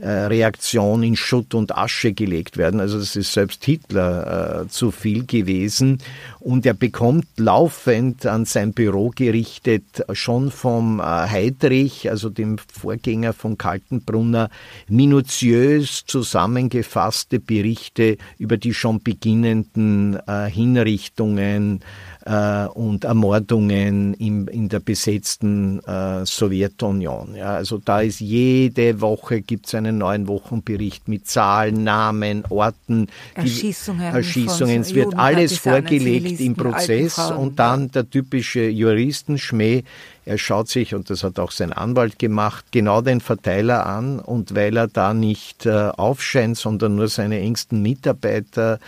[0.02, 2.80] Reaktion in Schutt und Asche gelegt werden.
[2.80, 5.98] Also das ist selbst Hitler äh, zu viel gewesen.
[6.40, 13.34] Und er bekommt laufend an sein Büro gerichtet schon vom äh, Heidrich, also dem Vorgänger
[13.34, 14.48] von Kaltenbrunner,
[14.88, 21.80] minutiös zusammengefasste Berichte über die schon beginnenden äh, Hinrichtungen,
[22.24, 25.80] äh, und Ermordungen in der besetzten
[26.24, 27.36] Sowjetunion.
[27.40, 34.14] Also da ist jede Woche gibt es einen neuen Wochenbericht mit Zahlen, Namen, Orten, Erschießungen.
[34.14, 34.80] Erschießungen.
[34.82, 39.82] Es wird alles vorgelegt im Prozess und dann der typische Juristenschmäh.
[40.26, 44.54] Er schaut sich, und das hat auch sein Anwalt gemacht, genau den Verteiler an und
[44.54, 48.78] weil er da nicht äh, aufscheint, sondern nur seine engsten Mitarbeiter,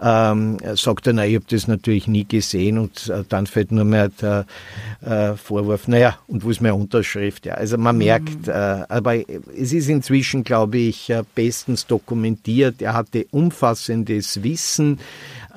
[0.00, 3.84] ähm, sagt er, na, ich habe das natürlich nie gesehen und äh, dann fällt nur
[3.84, 4.46] mehr der
[5.02, 7.46] äh, Vorwurf, naja, und wo ist meine Unterschrift?
[7.46, 8.52] Ja, also man merkt, mhm.
[8.52, 12.80] aber es ist inzwischen, glaube ich, äh, bestens dokumentiert.
[12.80, 14.98] Er hatte umfassendes Wissen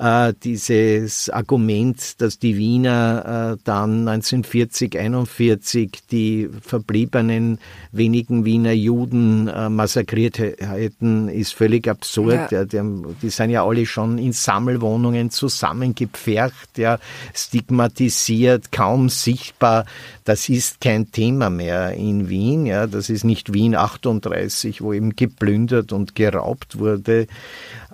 [0.00, 7.58] äh, dieses Argument, dass die Wiener äh, dann 1940, 41 die verbliebenen
[7.92, 12.50] wenigen Wiener Juden äh, massakriert hätten, ist völlig absurd.
[12.50, 12.60] Ja.
[12.60, 12.80] Ja, die,
[13.20, 16.98] die, sind ja alle schon in Sammelwohnungen zusammengepfercht, ja,
[17.34, 19.84] stigmatisiert, kaum sichtbar.
[20.24, 22.64] Das ist kein Thema mehr in Wien.
[22.64, 27.26] Ja, das ist nicht Wien 38, wo eben geplündert und geraubt wurde.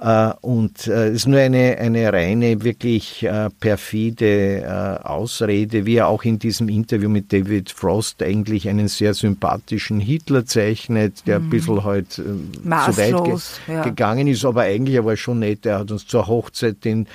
[0.00, 6.08] Äh, und es äh, ist nur eine, eine reine, wirklich äh, perfide Ausrede, wie er
[6.08, 11.46] auch in diesem Interview mit David Frost eigentlich einen sehr sympathischen Hitler zeichnet, der mhm.
[11.46, 13.38] ein bisschen halt zu weit ge
[13.74, 13.82] ja.
[13.82, 15.66] gegangen ist, aber eigentlich war schon nett.
[15.66, 17.06] Er hat uns zur Hochzeit den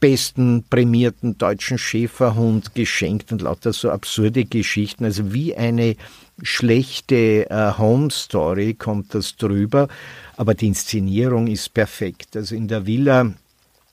[0.00, 5.04] besten prämierten deutschen Schäferhund geschenkt und lauter so absurde Geschichten.
[5.04, 5.96] Also wie eine
[6.42, 9.88] schlechte äh, Home Story kommt das drüber
[10.40, 12.34] aber die Inszenierung ist perfekt.
[12.34, 13.34] Also in der Villa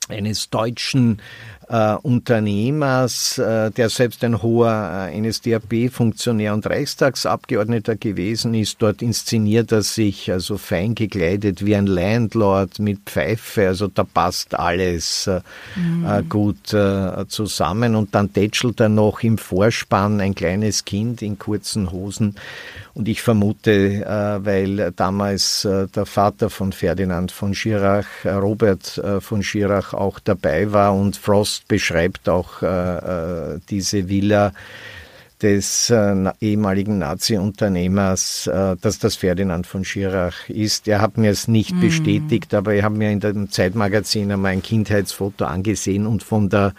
[0.07, 1.21] eines deutschen
[1.69, 8.81] äh, Unternehmers, äh, der selbst ein hoher äh, NSDAP-Funktionär und Reichstagsabgeordneter gewesen ist.
[8.81, 13.67] Dort inszeniert er sich also fein gekleidet wie ein Landlord mit Pfeife.
[13.67, 15.41] Also da passt alles äh,
[15.75, 16.29] mhm.
[16.29, 17.95] gut äh, zusammen.
[17.95, 22.35] Und dann tätschelt er noch im Vorspann ein kleines Kind in kurzen Hosen.
[22.93, 29.93] Und ich vermute, äh, weil damals der Vater von Ferdinand von Schirach, Robert von Schirach,
[29.93, 32.65] auch dabei war und Frost Post beschreibt auch äh,
[33.55, 34.53] äh, diese Villa
[35.41, 40.87] des äh, ehemaligen Nazi-Unternehmers, äh, dass das Ferdinand von Schirach ist.
[40.87, 41.81] Er hat mir es nicht mhm.
[41.81, 46.73] bestätigt, aber ich habe mir in dem Zeitmagazin einmal ein Kindheitsfoto angesehen und von der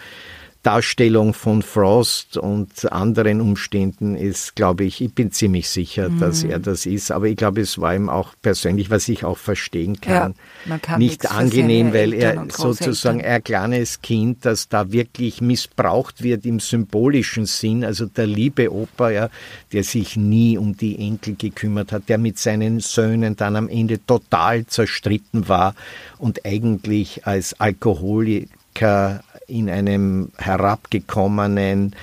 [0.63, 6.19] Darstellung von Frost und anderen Umständen ist, glaube ich, ich bin ziemlich sicher, mhm.
[6.19, 7.13] dass er das ist.
[7.13, 10.35] Aber ich glaube, es war ihm auch persönlich, was ich auch verstehen kann,
[10.67, 16.45] ja, kann nicht angenehm, weil er sozusagen ein kleines Kind, das da wirklich missbraucht wird
[16.45, 19.31] im symbolischen Sinn, also der liebe Opa, ja,
[19.73, 24.05] der sich nie um die Enkel gekümmert hat, der mit seinen Söhnen dann am Ende
[24.05, 25.75] total zerstritten war
[26.19, 31.95] und eigentlich als Alkoholiker in einem herabgekommenen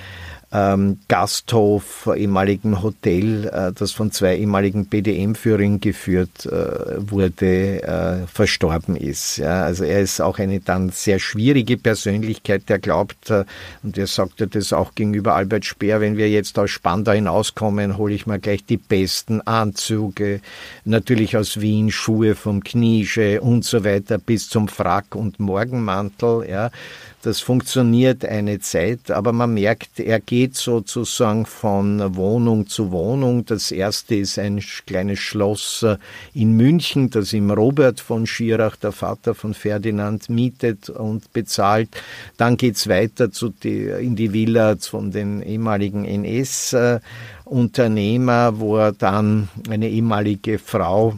[0.52, 8.96] ähm, Gasthof, ehemaligen Hotel, äh, das von zwei ehemaligen BDM-Führern geführt äh, wurde, äh, verstorben
[8.96, 9.38] ist.
[9.38, 13.44] Ja, also er ist auch eine dann sehr schwierige Persönlichkeit, der glaubt, äh,
[13.82, 18.14] und er sagte das auch gegenüber Albert Speer, wenn wir jetzt aus Spandau hinauskommen, hole
[18.14, 20.40] ich mir gleich die besten Anzüge,
[20.84, 26.48] natürlich aus Wien Schuhe vom Kniesche und so weiter bis zum Frack und Morgenmantel.
[26.48, 26.70] Ja.
[27.26, 33.44] Das funktioniert eine Zeit, aber man merkt, er geht sozusagen von Wohnung zu Wohnung.
[33.44, 35.96] Das erste ist ein kleines Schloss äh,
[36.34, 41.88] in München, das ihm Robert von Schirach, der Vater von Ferdinand, mietet und bezahlt.
[42.36, 49.48] Dann geht's weiter zu die, in die Villa von den ehemaligen NS-Unternehmer, wo er dann
[49.68, 51.14] eine ehemalige Frau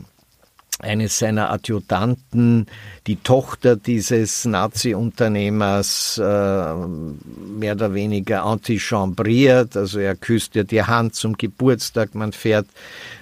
[0.79, 2.67] eines seiner Adjutanten,
[3.07, 9.77] die Tochter dieses Nazi-Unternehmers, äh, mehr oder weniger antichambriert.
[9.77, 12.67] Also er küsst ihr die Hand zum Geburtstag, man fährt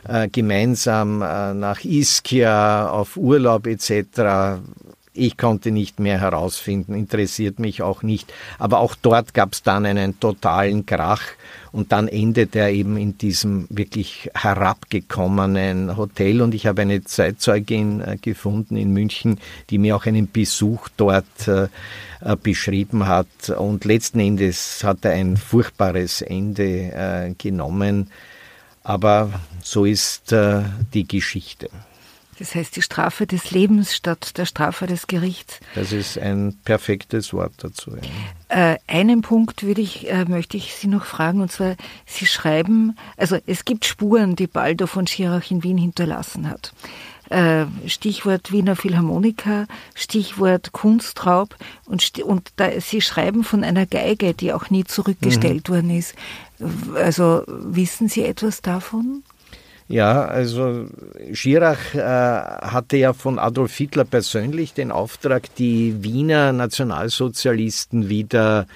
[0.06, 4.60] äh, gemeinsam äh, nach Ischia auf Urlaub etc.
[5.14, 8.32] Ich konnte nicht mehr herausfinden, interessiert mich auch nicht.
[8.58, 11.22] Aber auch dort gab es dann einen totalen Krach
[11.76, 16.40] und dann endet er eben in diesem wirklich herabgekommenen Hotel.
[16.40, 21.46] Und ich habe eine Zeitzeugin äh, gefunden in München, die mir auch einen Besuch dort
[21.46, 21.68] äh,
[22.22, 23.50] äh, beschrieben hat.
[23.50, 28.10] Und letzten Endes hat er ein furchtbares Ende genommen.
[28.82, 30.34] Aber so ist
[30.94, 31.68] die Geschichte.
[32.38, 35.60] Das heißt die Strafe des Lebens statt der Strafe des Gerichts.
[35.74, 37.92] Das ist ein perfektes Wort dazu.
[38.50, 38.72] Ja.
[38.72, 42.96] Äh, einen Punkt würde ich, äh, möchte ich Sie noch fragen, und zwar, Sie schreiben,
[43.16, 46.72] also es gibt Spuren, die Baldo von Schirach in Wien hinterlassen hat.
[47.30, 51.56] Äh, Stichwort Wiener Philharmoniker, Stichwort Kunstraub
[51.86, 55.74] und, und da, Sie schreiben von einer Geige, die auch nie zurückgestellt mhm.
[55.74, 56.14] worden ist.
[56.94, 59.24] Also wissen Sie etwas davon?
[59.88, 60.86] Ja, also
[61.32, 68.66] Schirach äh, hatte ja von Adolf Hitler persönlich den Auftrag, die Wiener Nationalsozialisten wieder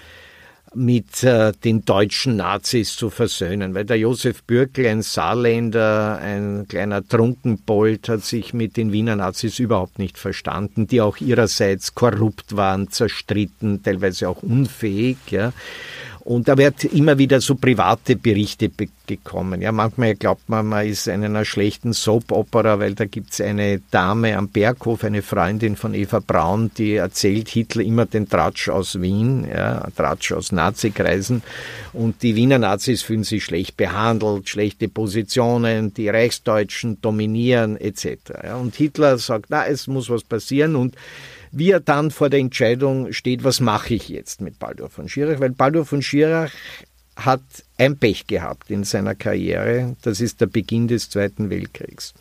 [0.73, 7.07] mit äh, den deutschen Nazis zu versöhnen, weil der Josef Bürkel, ein Saarländer, ein kleiner
[7.07, 12.89] Trunkenbold, hat sich mit den Wiener Nazis überhaupt nicht verstanden, die auch ihrerseits korrupt waren,
[12.89, 15.17] zerstritten, teilweise auch unfähig.
[15.31, 15.53] Ja.
[16.25, 18.71] Und da wird immer wieder so private Berichte
[19.07, 19.63] gekommen.
[19.63, 24.37] Ja, manchmal glaubt man, man ist in einer schlechten Soap-Opera, weil da gibt's eine Dame
[24.37, 29.47] am Berghof, eine Freundin von Eva Braun, die erzählt Hitler immer den Tratsch aus Wien,
[29.49, 31.43] ja, Tratsch aus Nazikreisen.
[31.93, 38.07] Und die Wiener Nazis fühlen sich schlecht behandelt, schlechte Positionen, die Reichsdeutschen dominieren etc.
[38.45, 40.95] Ja, und Hitler sagt, na, es muss was passieren und
[41.53, 45.41] wie er dann vor der Entscheidung steht, was mache ich jetzt mit Baldur von Schirach,
[45.41, 46.51] weil Baldur von Schirach
[47.17, 47.43] hat
[47.77, 52.15] ein Pech gehabt in seiner Karriere, das ist der Beginn des Zweiten Weltkriegs.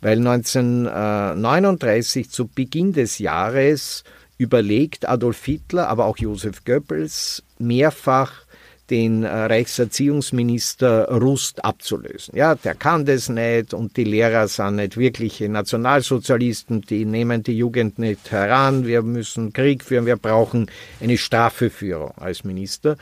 [0.00, 4.04] Weil 1939 zu Beginn des Jahres
[4.36, 8.46] überlegt Adolf Hitler, aber auch Josef Goebbels mehrfach
[8.90, 12.36] den äh, Reichserziehungsminister Rust abzulösen.
[12.36, 17.56] Ja, der kann das nicht und die Lehrer sind nicht wirkliche Nationalsozialisten, die nehmen die
[17.56, 20.70] Jugend nicht heran, wir müssen Krieg führen, wir brauchen
[21.00, 22.96] eine Strafeführung als Minister.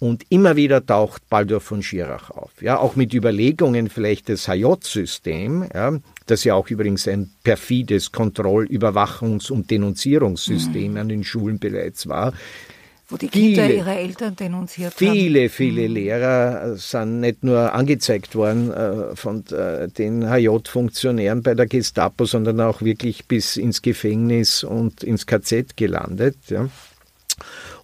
[0.00, 2.62] Und immer wieder taucht Baldur von Schirach auf.
[2.62, 5.92] Ja, auch mit Überlegungen vielleicht des HJ-System, ja,
[6.24, 10.96] das ja auch übrigens ein perfides Kontroll-, Überwachungs- und Denunzierungssystem mhm.
[10.96, 12.32] an den Schulen bereits war.
[13.10, 15.18] Wo die Kinder viele, ihre Eltern denunziert viele, haben.
[15.18, 15.94] Viele, viele mhm.
[15.94, 22.60] Lehrer sind nicht nur angezeigt worden äh, von äh, den HJ-Funktionären bei der Gestapo, sondern
[22.60, 26.36] auch wirklich bis ins Gefängnis und ins KZ gelandet.
[26.48, 26.68] Ja.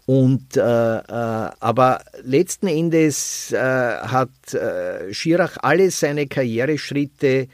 [0.07, 7.49] Und äh, äh, aber letzten Endes äh, hat äh, Schirach alle seine Karriereschritte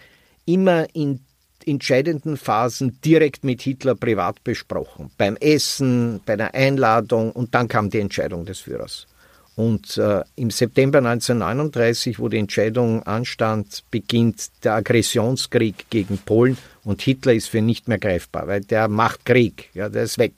[0.45, 1.21] immer in
[1.67, 5.11] entscheidenden Phasen direkt mit Hitler privat besprochen.
[5.19, 9.07] Beim Essen, bei der Einladung und dann kam die Entscheidung des Führers.
[9.55, 17.03] Und äh, im September 1939, wo die Entscheidung anstand, beginnt der Aggressionskrieg gegen Polen und
[17.03, 20.33] Hitler ist für nicht mehr greifbar, weil der macht Krieg, ja, der ist weg.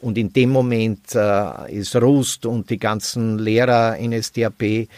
[0.00, 4.88] Und in dem Moment äh, ist Rust und die ganzen Lehrer NSDAP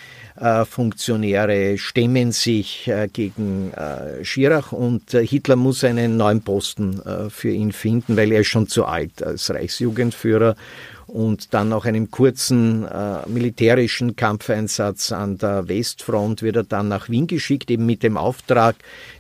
[0.65, 7.73] Funktionäre stemmen sich äh, gegen äh, Schirach und Hitler muss einen neuen Posten für ihn
[7.73, 10.57] finden, weil er ist schon zu alt als Reichsjugendführer
[11.13, 17.11] und dann nach einem kurzen äh, militärischen Kampfeinsatz an der Westfront wird er dann nach
[17.11, 18.77] Wien geschickt, eben mit dem Auftrag,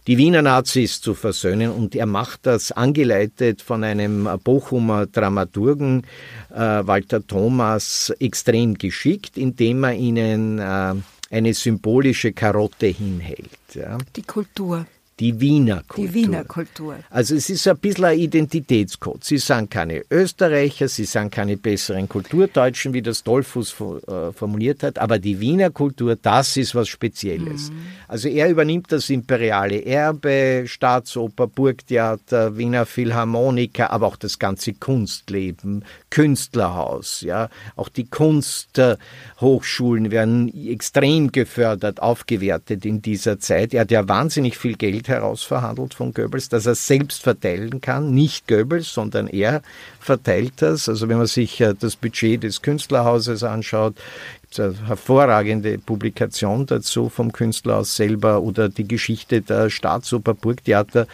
[0.07, 1.70] die Wiener Nazis zu versöhnen.
[1.70, 6.05] Und er macht das angeleitet von einem Bochumer Dramaturgen,
[6.51, 10.95] äh, Walter Thomas, extrem geschickt, indem er ihnen äh,
[11.33, 13.49] eine symbolische Karotte hinhält.
[13.74, 13.99] Ja.
[14.14, 14.87] Die Kultur.
[15.20, 16.06] Die Wiener Kultur.
[16.06, 16.96] Die Wiener Kultur.
[17.10, 19.22] Also es ist ein bisschen ein Identitätscode.
[19.22, 23.76] Sie sind keine Österreicher, sie sind keine besseren Kulturdeutschen, wie das Dollfuß
[24.08, 27.70] äh, formuliert hat, aber die Wiener Kultur, das ist was Spezielles.
[27.70, 27.76] Mhm.
[28.08, 35.84] Also er übernimmt das imperiale Erbe, Staatsoper, Burgtheater, Wiener Philharmoniker, aber auch das ganze Kunstleben,
[36.10, 43.74] Künstlerhaus, ja, auch die Kunsthochschulen werden extrem gefördert, aufgewertet in dieser Zeit.
[43.74, 48.12] Er hat ja wahnsinnig viel Geld herausverhandelt von Goebbels, dass er selbst verteilen kann.
[48.12, 49.62] Nicht Goebbels, sondern er
[50.03, 50.88] verteilt das.
[50.88, 53.94] Also wenn man sich äh, das Budget des Künstlerhauses anschaut,
[54.42, 61.07] gibt es eine hervorragende Publikation dazu vom Künstlerhaus selber oder die Geschichte der Staatsoper Burgtheater.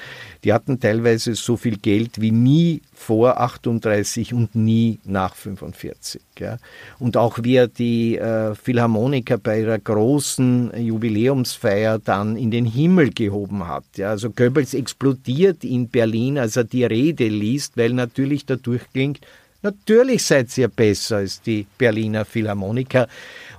[0.44, 6.20] Die hatten teilweise so viel Geld wie nie vor 38 und nie nach 45.
[6.38, 6.58] Ja.
[6.98, 13.10] Und auch wie er die äh, Philharmoniker bei ihrer großen Jubiläumsfeier dann in den Himmel
[13.10, 13.84] gehoben hat.
[13.96, 14.10] Ja.
[14.10, 19.20] Also Goebbels explodiert in Berlin, als er die Rede liest, weil natürlich dadurch klingt,
[19.62, 23.08] natürlich seid ihr besser als die Berliner Philharmoniker.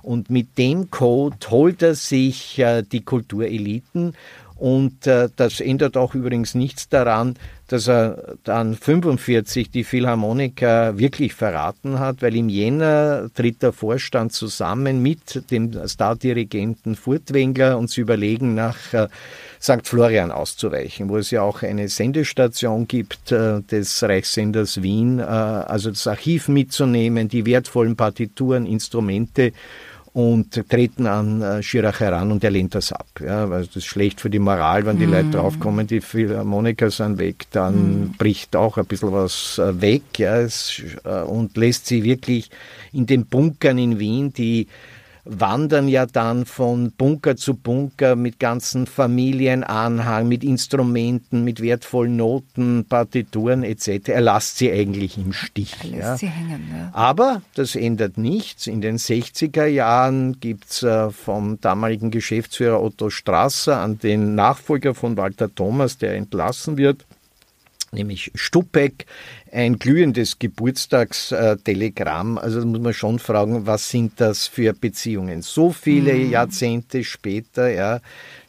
[0.02, 4.14] Und mit dem Code holt er sich äh, die Kultureliten
[4.60, 7.36] und äh, das ändert auch übrigens nichts daran,
[7.68, 14.34] dass er dann 45 die Philharmoniker wirklich verraten hat, weil im Jänner tritt der Vorstand
[14.34, 19.08] zusammen mit dem Stardirigenten Furtwängler und sie überlegen nach äh,
[19.62, 19.86] St.
[19.86, 25.90] Florian auszuweichen, wo es ja auch eine Sendestation gibt äh, des Reichssenders Wien, äh, also
[25.90, 29.52] das Archiv mitzunehmen, die wertvollen Partituren, Instrumente
[30.12, 33.06] und treten an äh, Schirach heran und er lehnt das ab.
[33.20, 35.12] Ja, weil das ist schlecht für die Moral, wenn die mm.
[35.12, 38.14] Leute draufkommen, die Philharmoniker sind weg, dann mm.
[38.18, 42.50] bricht auch ein bisschen was äh, weg ja, es, äh, und lässt sie wirklich
[42.92, 44.66] in den Bunkern in Wien, die
[45.24, 52.84] wandern ja dann von Bunker zu Bunker mit ganzen Familienanhang, mit Instrumenten, mit wertvollen Noten,
[52.88, 54.08] Partituren etc.
[54.08, 55.76] Er lässt sie eigentlich im Stich.
[55.82, 56.16] Er lässt ja.
[56.16, 56.90] sie hängen, ja.
[56.92, 58.66] Aber das ändert nichts.
[58.66, 64.94] In den 60er Jahren gibt es äh, vom damaligen Geschäftsführer Otto Strasser an den Nachfolger
[64.94, 67.04] von Walter Thomas, der entlassen wird,
[67.92, 69.06] nämlich Stuppeck,
[69.52, 72.38] ein glühendes Geburtstagstelegramm.
[72.38, 75.42] Also muss man schon fragen, was sind das für Beziehungen?
[75.42, 76.30] So viele mhm.
[76.30, 78.00] Jahrzehnte später, ja,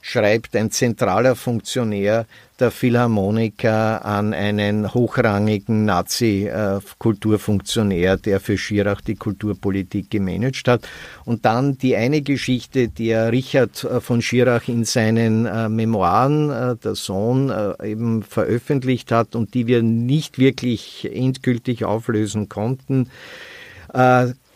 [0.01, 2.25] schreibt ein zentraler Funktionär
[2.61, 10.87] der Philharmoniker an einen hochrangigen Nazi-Kulturfunktionär, der für Schirach die Kulturpolitik gemanagt hat.
[11.25, 16.77] Und dann die eine Geschichte, die Richard äh, von Schirach in seinen äh, Memoiren, äh,
[16.77, 17.51] der Sohn,
[17.83, 23.09] eben veröffentlicht hat und die wir nicht wirklich endgültig auflösen konnten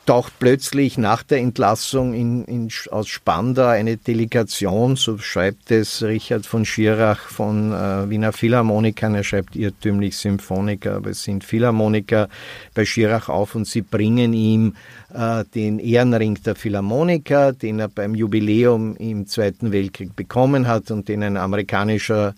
[0.05, 6.45] taucht plötzlich nach der Entlassung in, in, aus Spandau eine Delegation, so schreibt es Richard
[6.45, 12.29] von Schirach von äh, Wiener Philharmonikern, er schreibt irrtümlich Symphoniker, aber es sind Philharmoniker
[12.73, 14.75] bei Schirach auf und sie bringen ihm
[15.13, 21.07] äh, den Ehrenring der Philharmoniker, den er beim Jubiläum im Zweiten Weltkrieg bekommen hat und
[21.07, 22.35] den ein amerikanischer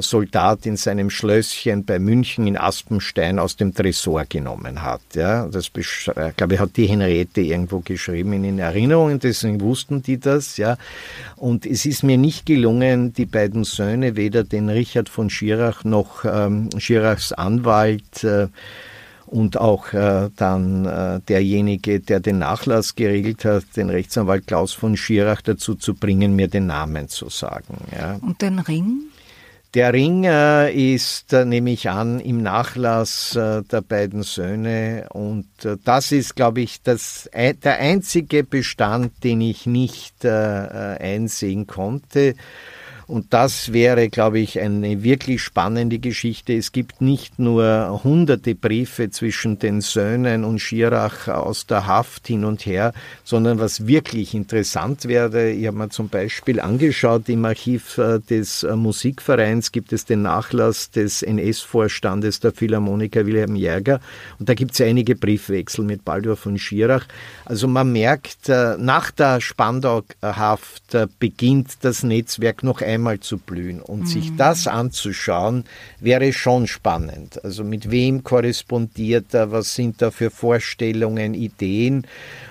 [0.00, 5.00] Soldat in seinem Schlösschen bei München in Aspenstein aus dem Tresor genommen hat.
[5.14, 10.02] Ja, das äh, glaube ich hat die Henriette irgendwo geschrieben in den Erinnerungen, deswegen wussten
[10.02, 10.56] die das.
[10.56, 10.76] Ja,
[11.36, 16.24] und es ist mir nicht gelungen, die beiden Söhne, weder den Richard von Schirach noch
[16.24, 18.48] ähm, Schirachs Anwalt äh,
[19.26, 24.96] und auch äh, dann äh, derjenige, der den Nachlass geregelt hat, den Rechtsanwalt Klaus von
[24.96, 27.78] Schirach dazu zu bringen, mir den Namen zu sagen.
[27.96, 28.18] Ja.
[28.22, 29.02] Und den Ring?
[29.74, 35.76] Der Ring ist, äh, nehme ich an, im Nachlass äh, der beiden Söhne und äh,
[35.84, 42.34] das ist, glaube ich, das, der einzige Bestand, den ich nicht einsehen konnte.
[43.08, 46.52] Und das wäre, glaube ich, eine wirklich spannende Geschichte.
[46.52, 52.44] Es gibt nicht nur hunderte Briefe zwischen den Söhnen und Schirach aus der Haft hin
[52.44, 52.92] und her,
[53.24, 58.62] sondern was wirklich interessant wäre, ich habe mir zum Beispiel angeschaut, im Archiv äh, des
[58.62, 64.00] äh, Musikvereins gibt es den Nachlass des NS-Vorstandes der Philharmoniker Wilhelm Jäger
[64.38, 67.06] und da gibt es einige Briefwechsel mit Baldur von Schirach.
[67.46, 73.80] Also man merkt, äh, nach der Spandau-Haft beginnt das Netzwerk noch einmal einmal zu blühen.
[73.80, 74.06] Und mhm.
[74.06, 75.64] sich das anzuschauen,
[76.00, 77.42] wäre schon spannend.
[77.44, 82.06] Also mit wem korrespondiert er, was sind da für Vorstellungen, Ideen.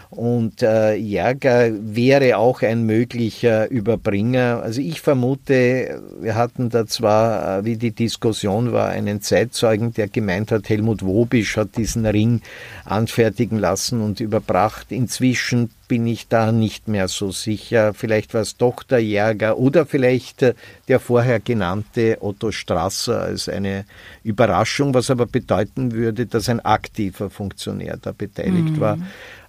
[0.09, 4.61] Und äh, Jäger wäre auch ein möglicher Überbringer.
[4.63, 10.07] Also ich vermute, wir hatten da zwar, äh, wie die Diskussion war, einen Zeitzeugen, der
[10.07, 12.41] gemeint hat, Helmut Wobisch hat diesen Ring
[12.85, 14.87] anfertigen lassen und überbracht.
[14.91, 17.93] Inzwischen bin ich da nicht mehr so sicher.
[17.93, 20.53] Vielleicht war es doch der Jäger oder vielleicht äh,
[20.87, 23.85] der vorher genannte Otto Strasser als eine
[24.23, 28.79] Überraschung, was aber bedeuten würde, dass ein aktiver Funktionär da beteiligt mhm.
[28.79, 28.97] war.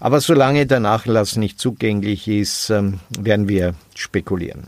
[0.00, 4.64] Aber solange der Nachlass nicht zugänglich ist, ähm, werden wir spekulieren.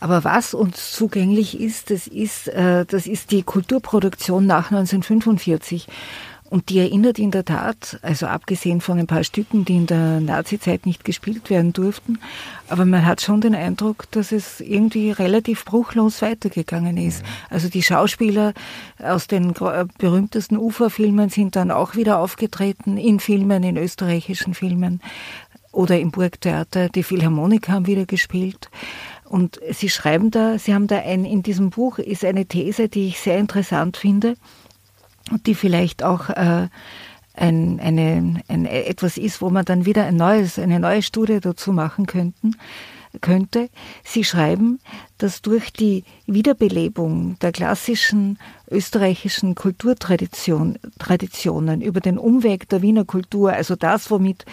[0.00, 5.86] Aber was uns zugänglich ist, das ist, äh, das ist die Kulturproduktion nach 1945.
[6.48, 10.20] Und die erinnert in der Tat, also abgesehen von ein paar Stücken, die in der
[10.20, 12.18] Nazizeit nicht gespielt werden durften,
[12.68, 17.24] aber man hat schon den Eindruck, dass es irgendwie relativ bruchlos weitergegangen ist.
[17.50, 18.54] Also die Schauspieler
[19.02, 19.54] aus den
[19.98, 25.00] berühmtesten Uferfilmen sind dann auch wieder aufgetreten, in Filmen, in österreichischen Filmen
[25.72, 26.88] oder im Burgtheater.
[26.88, 28.70] Die Philharmoniker haben wieder gespielt.
[29.24, 33.08] Und Sie schreiben da, Sie haben da ein, in diesem Buch ist eine These, die
[33.08, 34.36] ich sehr interessant finde
[35.30, 36.66] und die vielleicht auch äh,
[37.34, 41.72] ein, eine, ein, etwas ist, wo man dann wieder ein neues, eine neue Studie dazu
[41.72, 42.56] machen könnten,
[43.20, 43.68] könnte.
[44.04, 44.80] Sie schreiben,
[45.18, 48.38] dass durch die Wiederbelebung der klassischen
[48.70, 54.44] österreichischen Kulturtraditionen über den Umweg der Wiener Kultur, also das, womit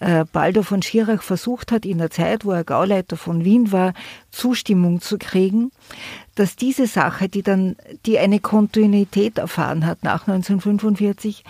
[0.00, 3.94] äh, Baldur von Schirach versucht hat, in der Zeit, wo er Gauleiter von Wien war,
[4.30, 5.72] Zustimmung zu kriegen,
[6.34, 7.76] dass diese Sache, die dann,
[8.06, 11.44] die eine Kontinuität erfahren hat nach 1945,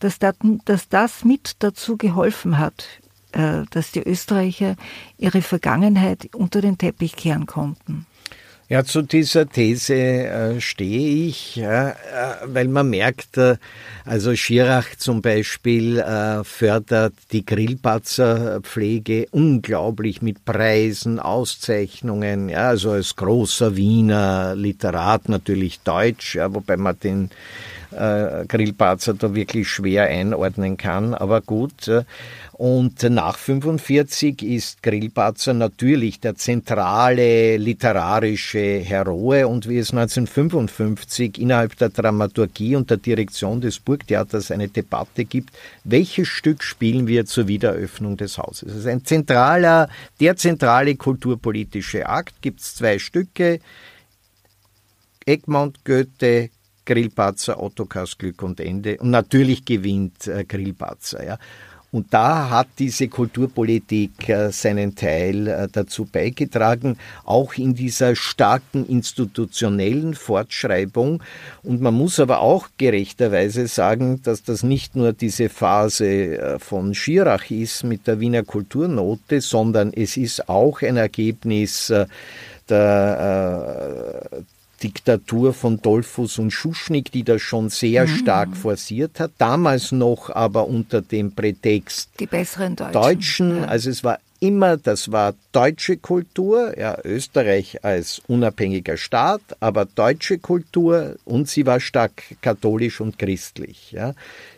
[0.00, 0.34] dass das,
[0.64, 2.86] dass das mit dazu geholfen hat,
[3.32, 4.76] äh, dass die Österreicher
[5.16, 8.06] ihre Vergangenheit unter den Teppich kehren konnten.
[8.70, 11.92] Ja, zu dieser These äh, stehe ich, äh,
[12.46, 13.56] weil man merkt, äh,
[14.06, 16.02] also Schirach zum Beispiel
[16.44, 26.34] fördert die Grillpatzerpflege unglaublich mit Preisen, Auszeichnungen, ja, also als großer Wiener Literat natürlich deutsch,
[26.36, 27.30] ja, wobei man den
[27.90, 31.88] Grillparzer da wirklich schwer einordnen kann, aber gut.
[32.56, 41.76] Und nach 45 ist Grillparzer natürlich der zentrale literarische Heroe und wie es 1955 innerhalb
[41.78, 45.50] der Dramaturgie und der Direktion des Burgtheaters eine Debatte gibt,
[45.82, 48.70] welches Stück spielen wir zur Wiedereröffnung des Hauses.
[48.70, 49.88] Es ist ein zentraler,
[50.20, 53.58] der zentrale kulturpolitische Akt, gibt es zwei Stücke,
[55.26, 56.50] Egmont, Goethe,
[56.84, 58.98] Grillparzer, Ottokars Glück und Ende.
[58.98, 61.24] Und natürlich gewinnt äh, Grillparzer.
[61.24, 61.38] Ja.
[61.94, 68.84] Und da hat diese Kulturpolitik äh, seinen Teil äh, dazu beigetragen, auch in dieser starken
[68.88, 71.22] institutionellen Fortschreibung.
[71.62, 76.94] Und man muss aber auch gerechterweise sagen, dass das nicht nur diese Phase äh, von
[76.94, 81.92] Schirach ist mit der Wiener Kulturnote, sondern es ist auch ein Ergebnis
[82.68, 84.26] der,
[84.84, 88.16] Diktatur von Dollfuss und Schuschnigg, die das schon sehr mhm.
[88.16, 92.92] stark forciert hat, damals noch aber unter dem Prätext die besseren Deutschen.
[92.92, 93.64] Deutschen ja.
[93.64, 100.38] Also es war immer, das war deutsche Kultur, ja, Österreich als unabhängiger Staat, aber deutsche
[100.38, 103.92] Kultur und sie war stark katholisch und christlich.
[103.92, 104.14] Ja.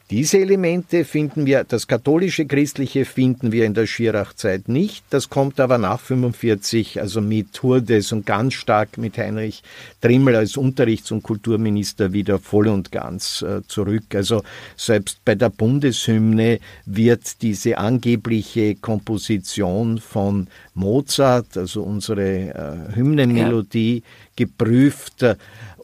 [0.09, 5.05] Diese Elemente finden wir, das katholische Christliche finden wir in der Schirachzeit nicht.
[5.11, 9.65] Das kommt aber nach 45, also mit Hurdes und ganz stark mit Heinrich
[10.01, 14.15] Trimmel als Unterrichts- und Kulturminister wieder voll und ganz äh, zurück.
[14.15, 14.45] Also
[14.77, 24.03] selbst bei der Bundeshymne wird diese angebliche Komposition von Mozart, also unsere äh, Hymnenmelodie, ja.
[24.37, 25.25] geprüft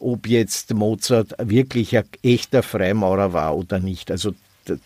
[0.03, 4.11] ob jetzt Mozart wirklich ein echter Freimaurer war oder nicht.
[4.11, 4.33] Also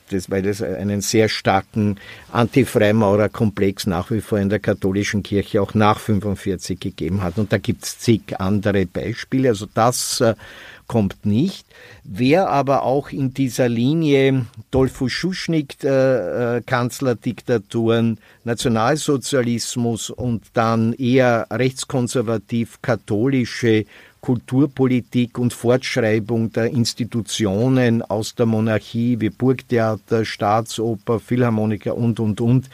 [0.10, 1.98] das, weil es einen sehr starken
[2.32, 7.38] Anti-Freimaurer-Komplex nach wie vor in der katholischen Kirche auch nach 45 gegeben hat.
[7.38, 9.50] Und da gibt es zig andere Beispiele.
[9.50, 10.36] Also das äh,
[10.88, 11.68] kommt nicht.
[12.04, 21.48] Wer aber auch in dieser Linie Dolfo Schuschnigg, äh, äh, Kanzlerdiktaturen, Nationalsozialismus und dann eher
[21.52, 23.86] rechtskonservativ-katholische
[24.22, 32.70] Kulturpolitik und Fortschreibung der Institutionen aus der Monarchie wie Burgtheater, Staatsoper, Philharmoniker und, und, und.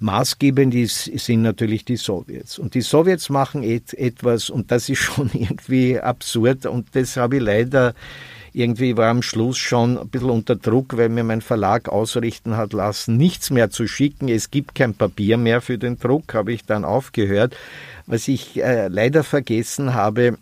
[0.00, 2.58] Maßgebend ist, sind natürlich die Sowjets.
[2.58, 7.36] Und die Sowjets machen et, etwas, und das ist schon irgendwie absurd, und das habe
[7.36, 7.94] ich leider
[8.52, 12.72] irgendwie war am Schluss schon ein bisschen unter Druck, weil mir mein Verlag ausrichten hat
[12.72, 14.28] lassen, nichts mehr zu schicken.
[14.28, 17.56] Es gibt kein Papier mehr für den Druck, habe ich dann aufgehört.
[18.06, 20.38] Was ich äh, leider vergessen habe,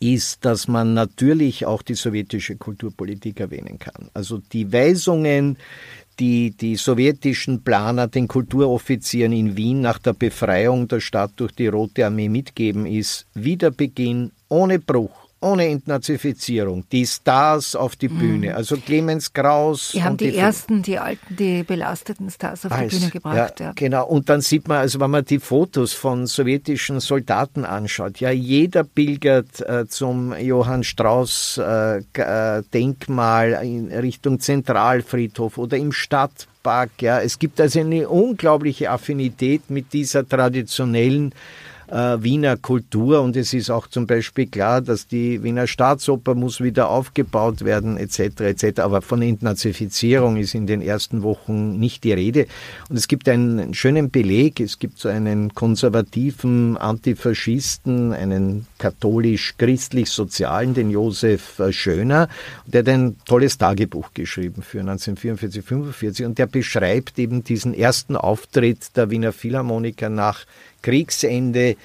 [0.00, 4.10] ist, dass man natürlich auch die sowjetische Kulturpolitik erwähnen kann.
[4.14, 5.58] Also die Weisungen,
[6.18, 11.68] die die sowjetischen Planer den Kulturoffizieren in Wien nach der Befreiung der Stadt durch die
[11.68, 18.54] Rote Armee mitgeben, ist Wiederbeginn ohne Bruch ohne Entnazifizierung, die Stars auf die Bühne, mhm.
[18.54, 19.92] also Clemens Kraus.
[19.94, 23.60] Die haben die, die, ersten, die alten, die belasteten Stars auf alles, die Bühne gebracht.
[23.60, 27.64] Ja, ja, Genau, und dann sieht man, also wenn man die Fotos von sowjetischen Soldaten
[27.64, 35.78] anschaut, ja, jeder pilgert äh, zum Johann Strauss äh, äh Denkmal in Richtung Zentralfriedhof oder
[35.78, 37.20] im Stadtpark, ja.
[37.20, 41.32] Es gibt also eine unglaubliche Affinität mit dieser traditionellen
[41.90, 46.60] äh, Wiener Kultur und es ist auch zum Beispiel klar, dass die Wiener Staatsoper muss
[46.60, 48.40] wieder aufgebaut werden etc.
[48.40, 48.80] etc.
[48.80, 52.46] Aber von Entnazifizierung ist in den ersten Wochen nicht die Rede.
[52.88, 54.60] Und es gibt einen schönen Beleg.
[54.60, 62.28] Es gibt so einen konservativen Antifaschisten, einen katholisch-christlich-sozialen, den Josef äh, Schöner,
[62.66, 68.16] der hat ein tolles Tagebuch geschrieben für 1944, 45 und der beschreibt eben diesen ersten
[68.16, 70.44] Auftritt der Wiener Philharmoniker nach
[70.82, 71.76] Kriegsende,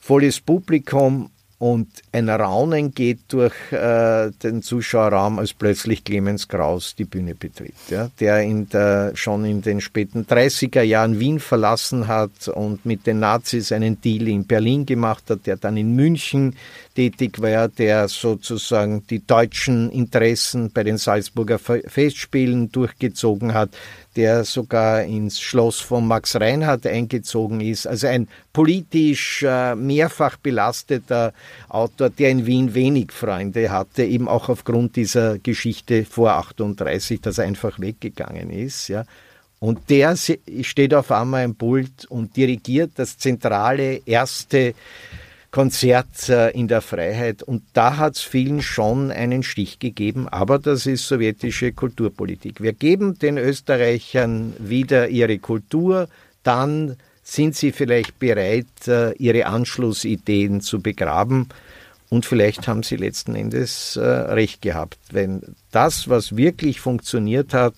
[0.00, 7.04] volles Publikum und ein Raunen geht durch äh, den Zuschauerraum, als plötzlich Clemens Kraus die
[7.04, 12.48] Bühne betritt, ja, der in der, schon in den späten 30er Jahren Wien verlassen hat
[12.48, 16.56] und mit den Nazis einen Deal in Berlin gemacht hat, der dann in München
[16.94, 23.70] tätig war, der sozusagen die deutschen Interessen bei den Salzburger Festspielen durchgezogen hat,
[24.16, 27.86] der sogar ins Schloss von Max Reinhardt eingezogen ist.
[27.86, 31.32] Also ein politisch äh, mehrfach belasteter
[31.68, 37.38] Autor, der in Wien wenig Freunde hatte, eben auch aufgrund dieser Geschichte vor 38, dass
[37.38, 38.88] er einfach weggegangen ist.
[38.88, 39.04] Ja.
[39.58, 44.74] Und der steht auf einmal im Pult und dirigiert das zentrale erste
[45.56, 47.42] Konzert äh, in der Freiheit.
[47.42, 52.60] Und da hat es vielen schon einen Stich gegeben, aber das ist sowjetische Kulturpolitik.
[52.60, 56.08] Wir geben den Österreichern wieder ihre Kultur,
[56.42, 61.48] dann sind sie vielleicht bereit, äh, ihre Anschlussideen zu begraben.
[62.10, 64.98] Und vielleicht haben sie letzten Endes äh, recht gehabt.
[65.10, 65.40] Wenn
[65.70, 67.74] das, was wirklich funktioniert hat,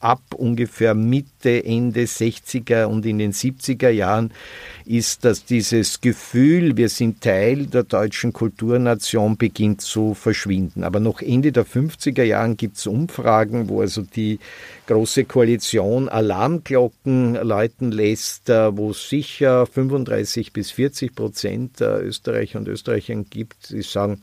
[0.00, 4.32] ab ungefähr Mitte, Ende 60er und in den 70er Jahren
[4.84, 10.84] ist, dass dieses Gefühl, wir sind Teil der deutschen Kulturnation, beginnt zu verschwinden.
[10.84, 14.38] Aber noch Ende der 50er Jahren gibt es Umfragen, wo also die
[14.86, 22.68] Große Koalition Alarmglocken läuten lässt, äh, wo sicher 35 bis 40 Prozent der Österreicher und
[22.68, 24.20] Österreichern gibt, die sagen,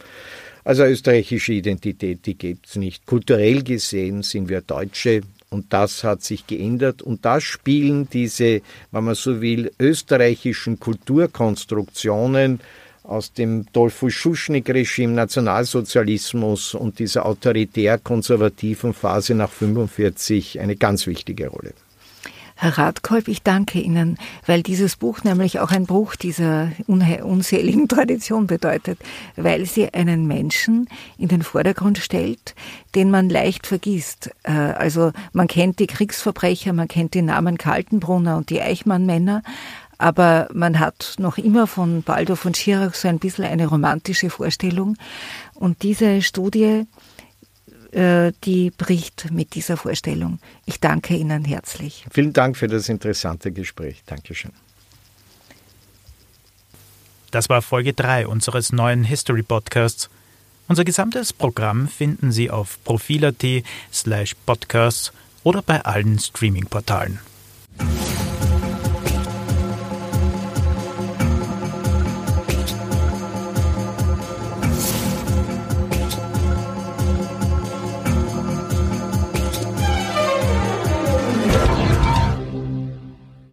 [0.64, 3.06] also österreichische Identität, die gibt es nicht.
[3.06, 5.22] Kulturell gesehen sind wir Deutsche,
[5.54, 7.02] und das hat sich geändert.
[7.02, 12.60] Und da spielen diese, wenn man so will, österreichischen Kulturkonstruktionen
[13.04, 21.74] aus dem Dolphus Schuschnigg-Regime, Nationalsozialismus und dieser autoritär-konservativen Phase nach 1945 eine ganz wichtige Rolle.
[22.56, 28.48] Herr Radkolb, ich danke Ihnen, weil dieses Buch nämlich auch ein Bruch dieser unseligen Tradition
[28.48, 29.00] bedeutet,
[29.36, 30.88] weil sie einen Menschen
[31.18, 32.56] in den Vordergrund stellt,
[32.96, 34.30] den man leicht vergisst.
[34.44, 39.42] Äh, also man kennt die Kriegsverbrecher, man kennt die Namen Kaltenbrunner und die Eichmann-Männer,
[39.98, 44.98] aber man hat noch immer von Baldo von Schirach so ein bisschen eine romantische Vorstellung.
[45.54, 46.86] Und diese Studie
[47.94, 50.40] die bricht mit dieser Vorstellung.
[50.66, 52.06] Ich danke Ihnen herzlich.
[52.12, 54.02] Vielen Dank für das interessante Gespräch.
[54.06, 54.52] Dankeschön.
[57.32, 60.10] Das war Folge 3 unseres neuen History Podcasts.
[60.68, 63.44] Unser gesamtes Programm finden Sie auf profil.at
[63.92, 65.12] slash podcasts
[65.44, 67.20] oder bei allen Streaming-Portalen.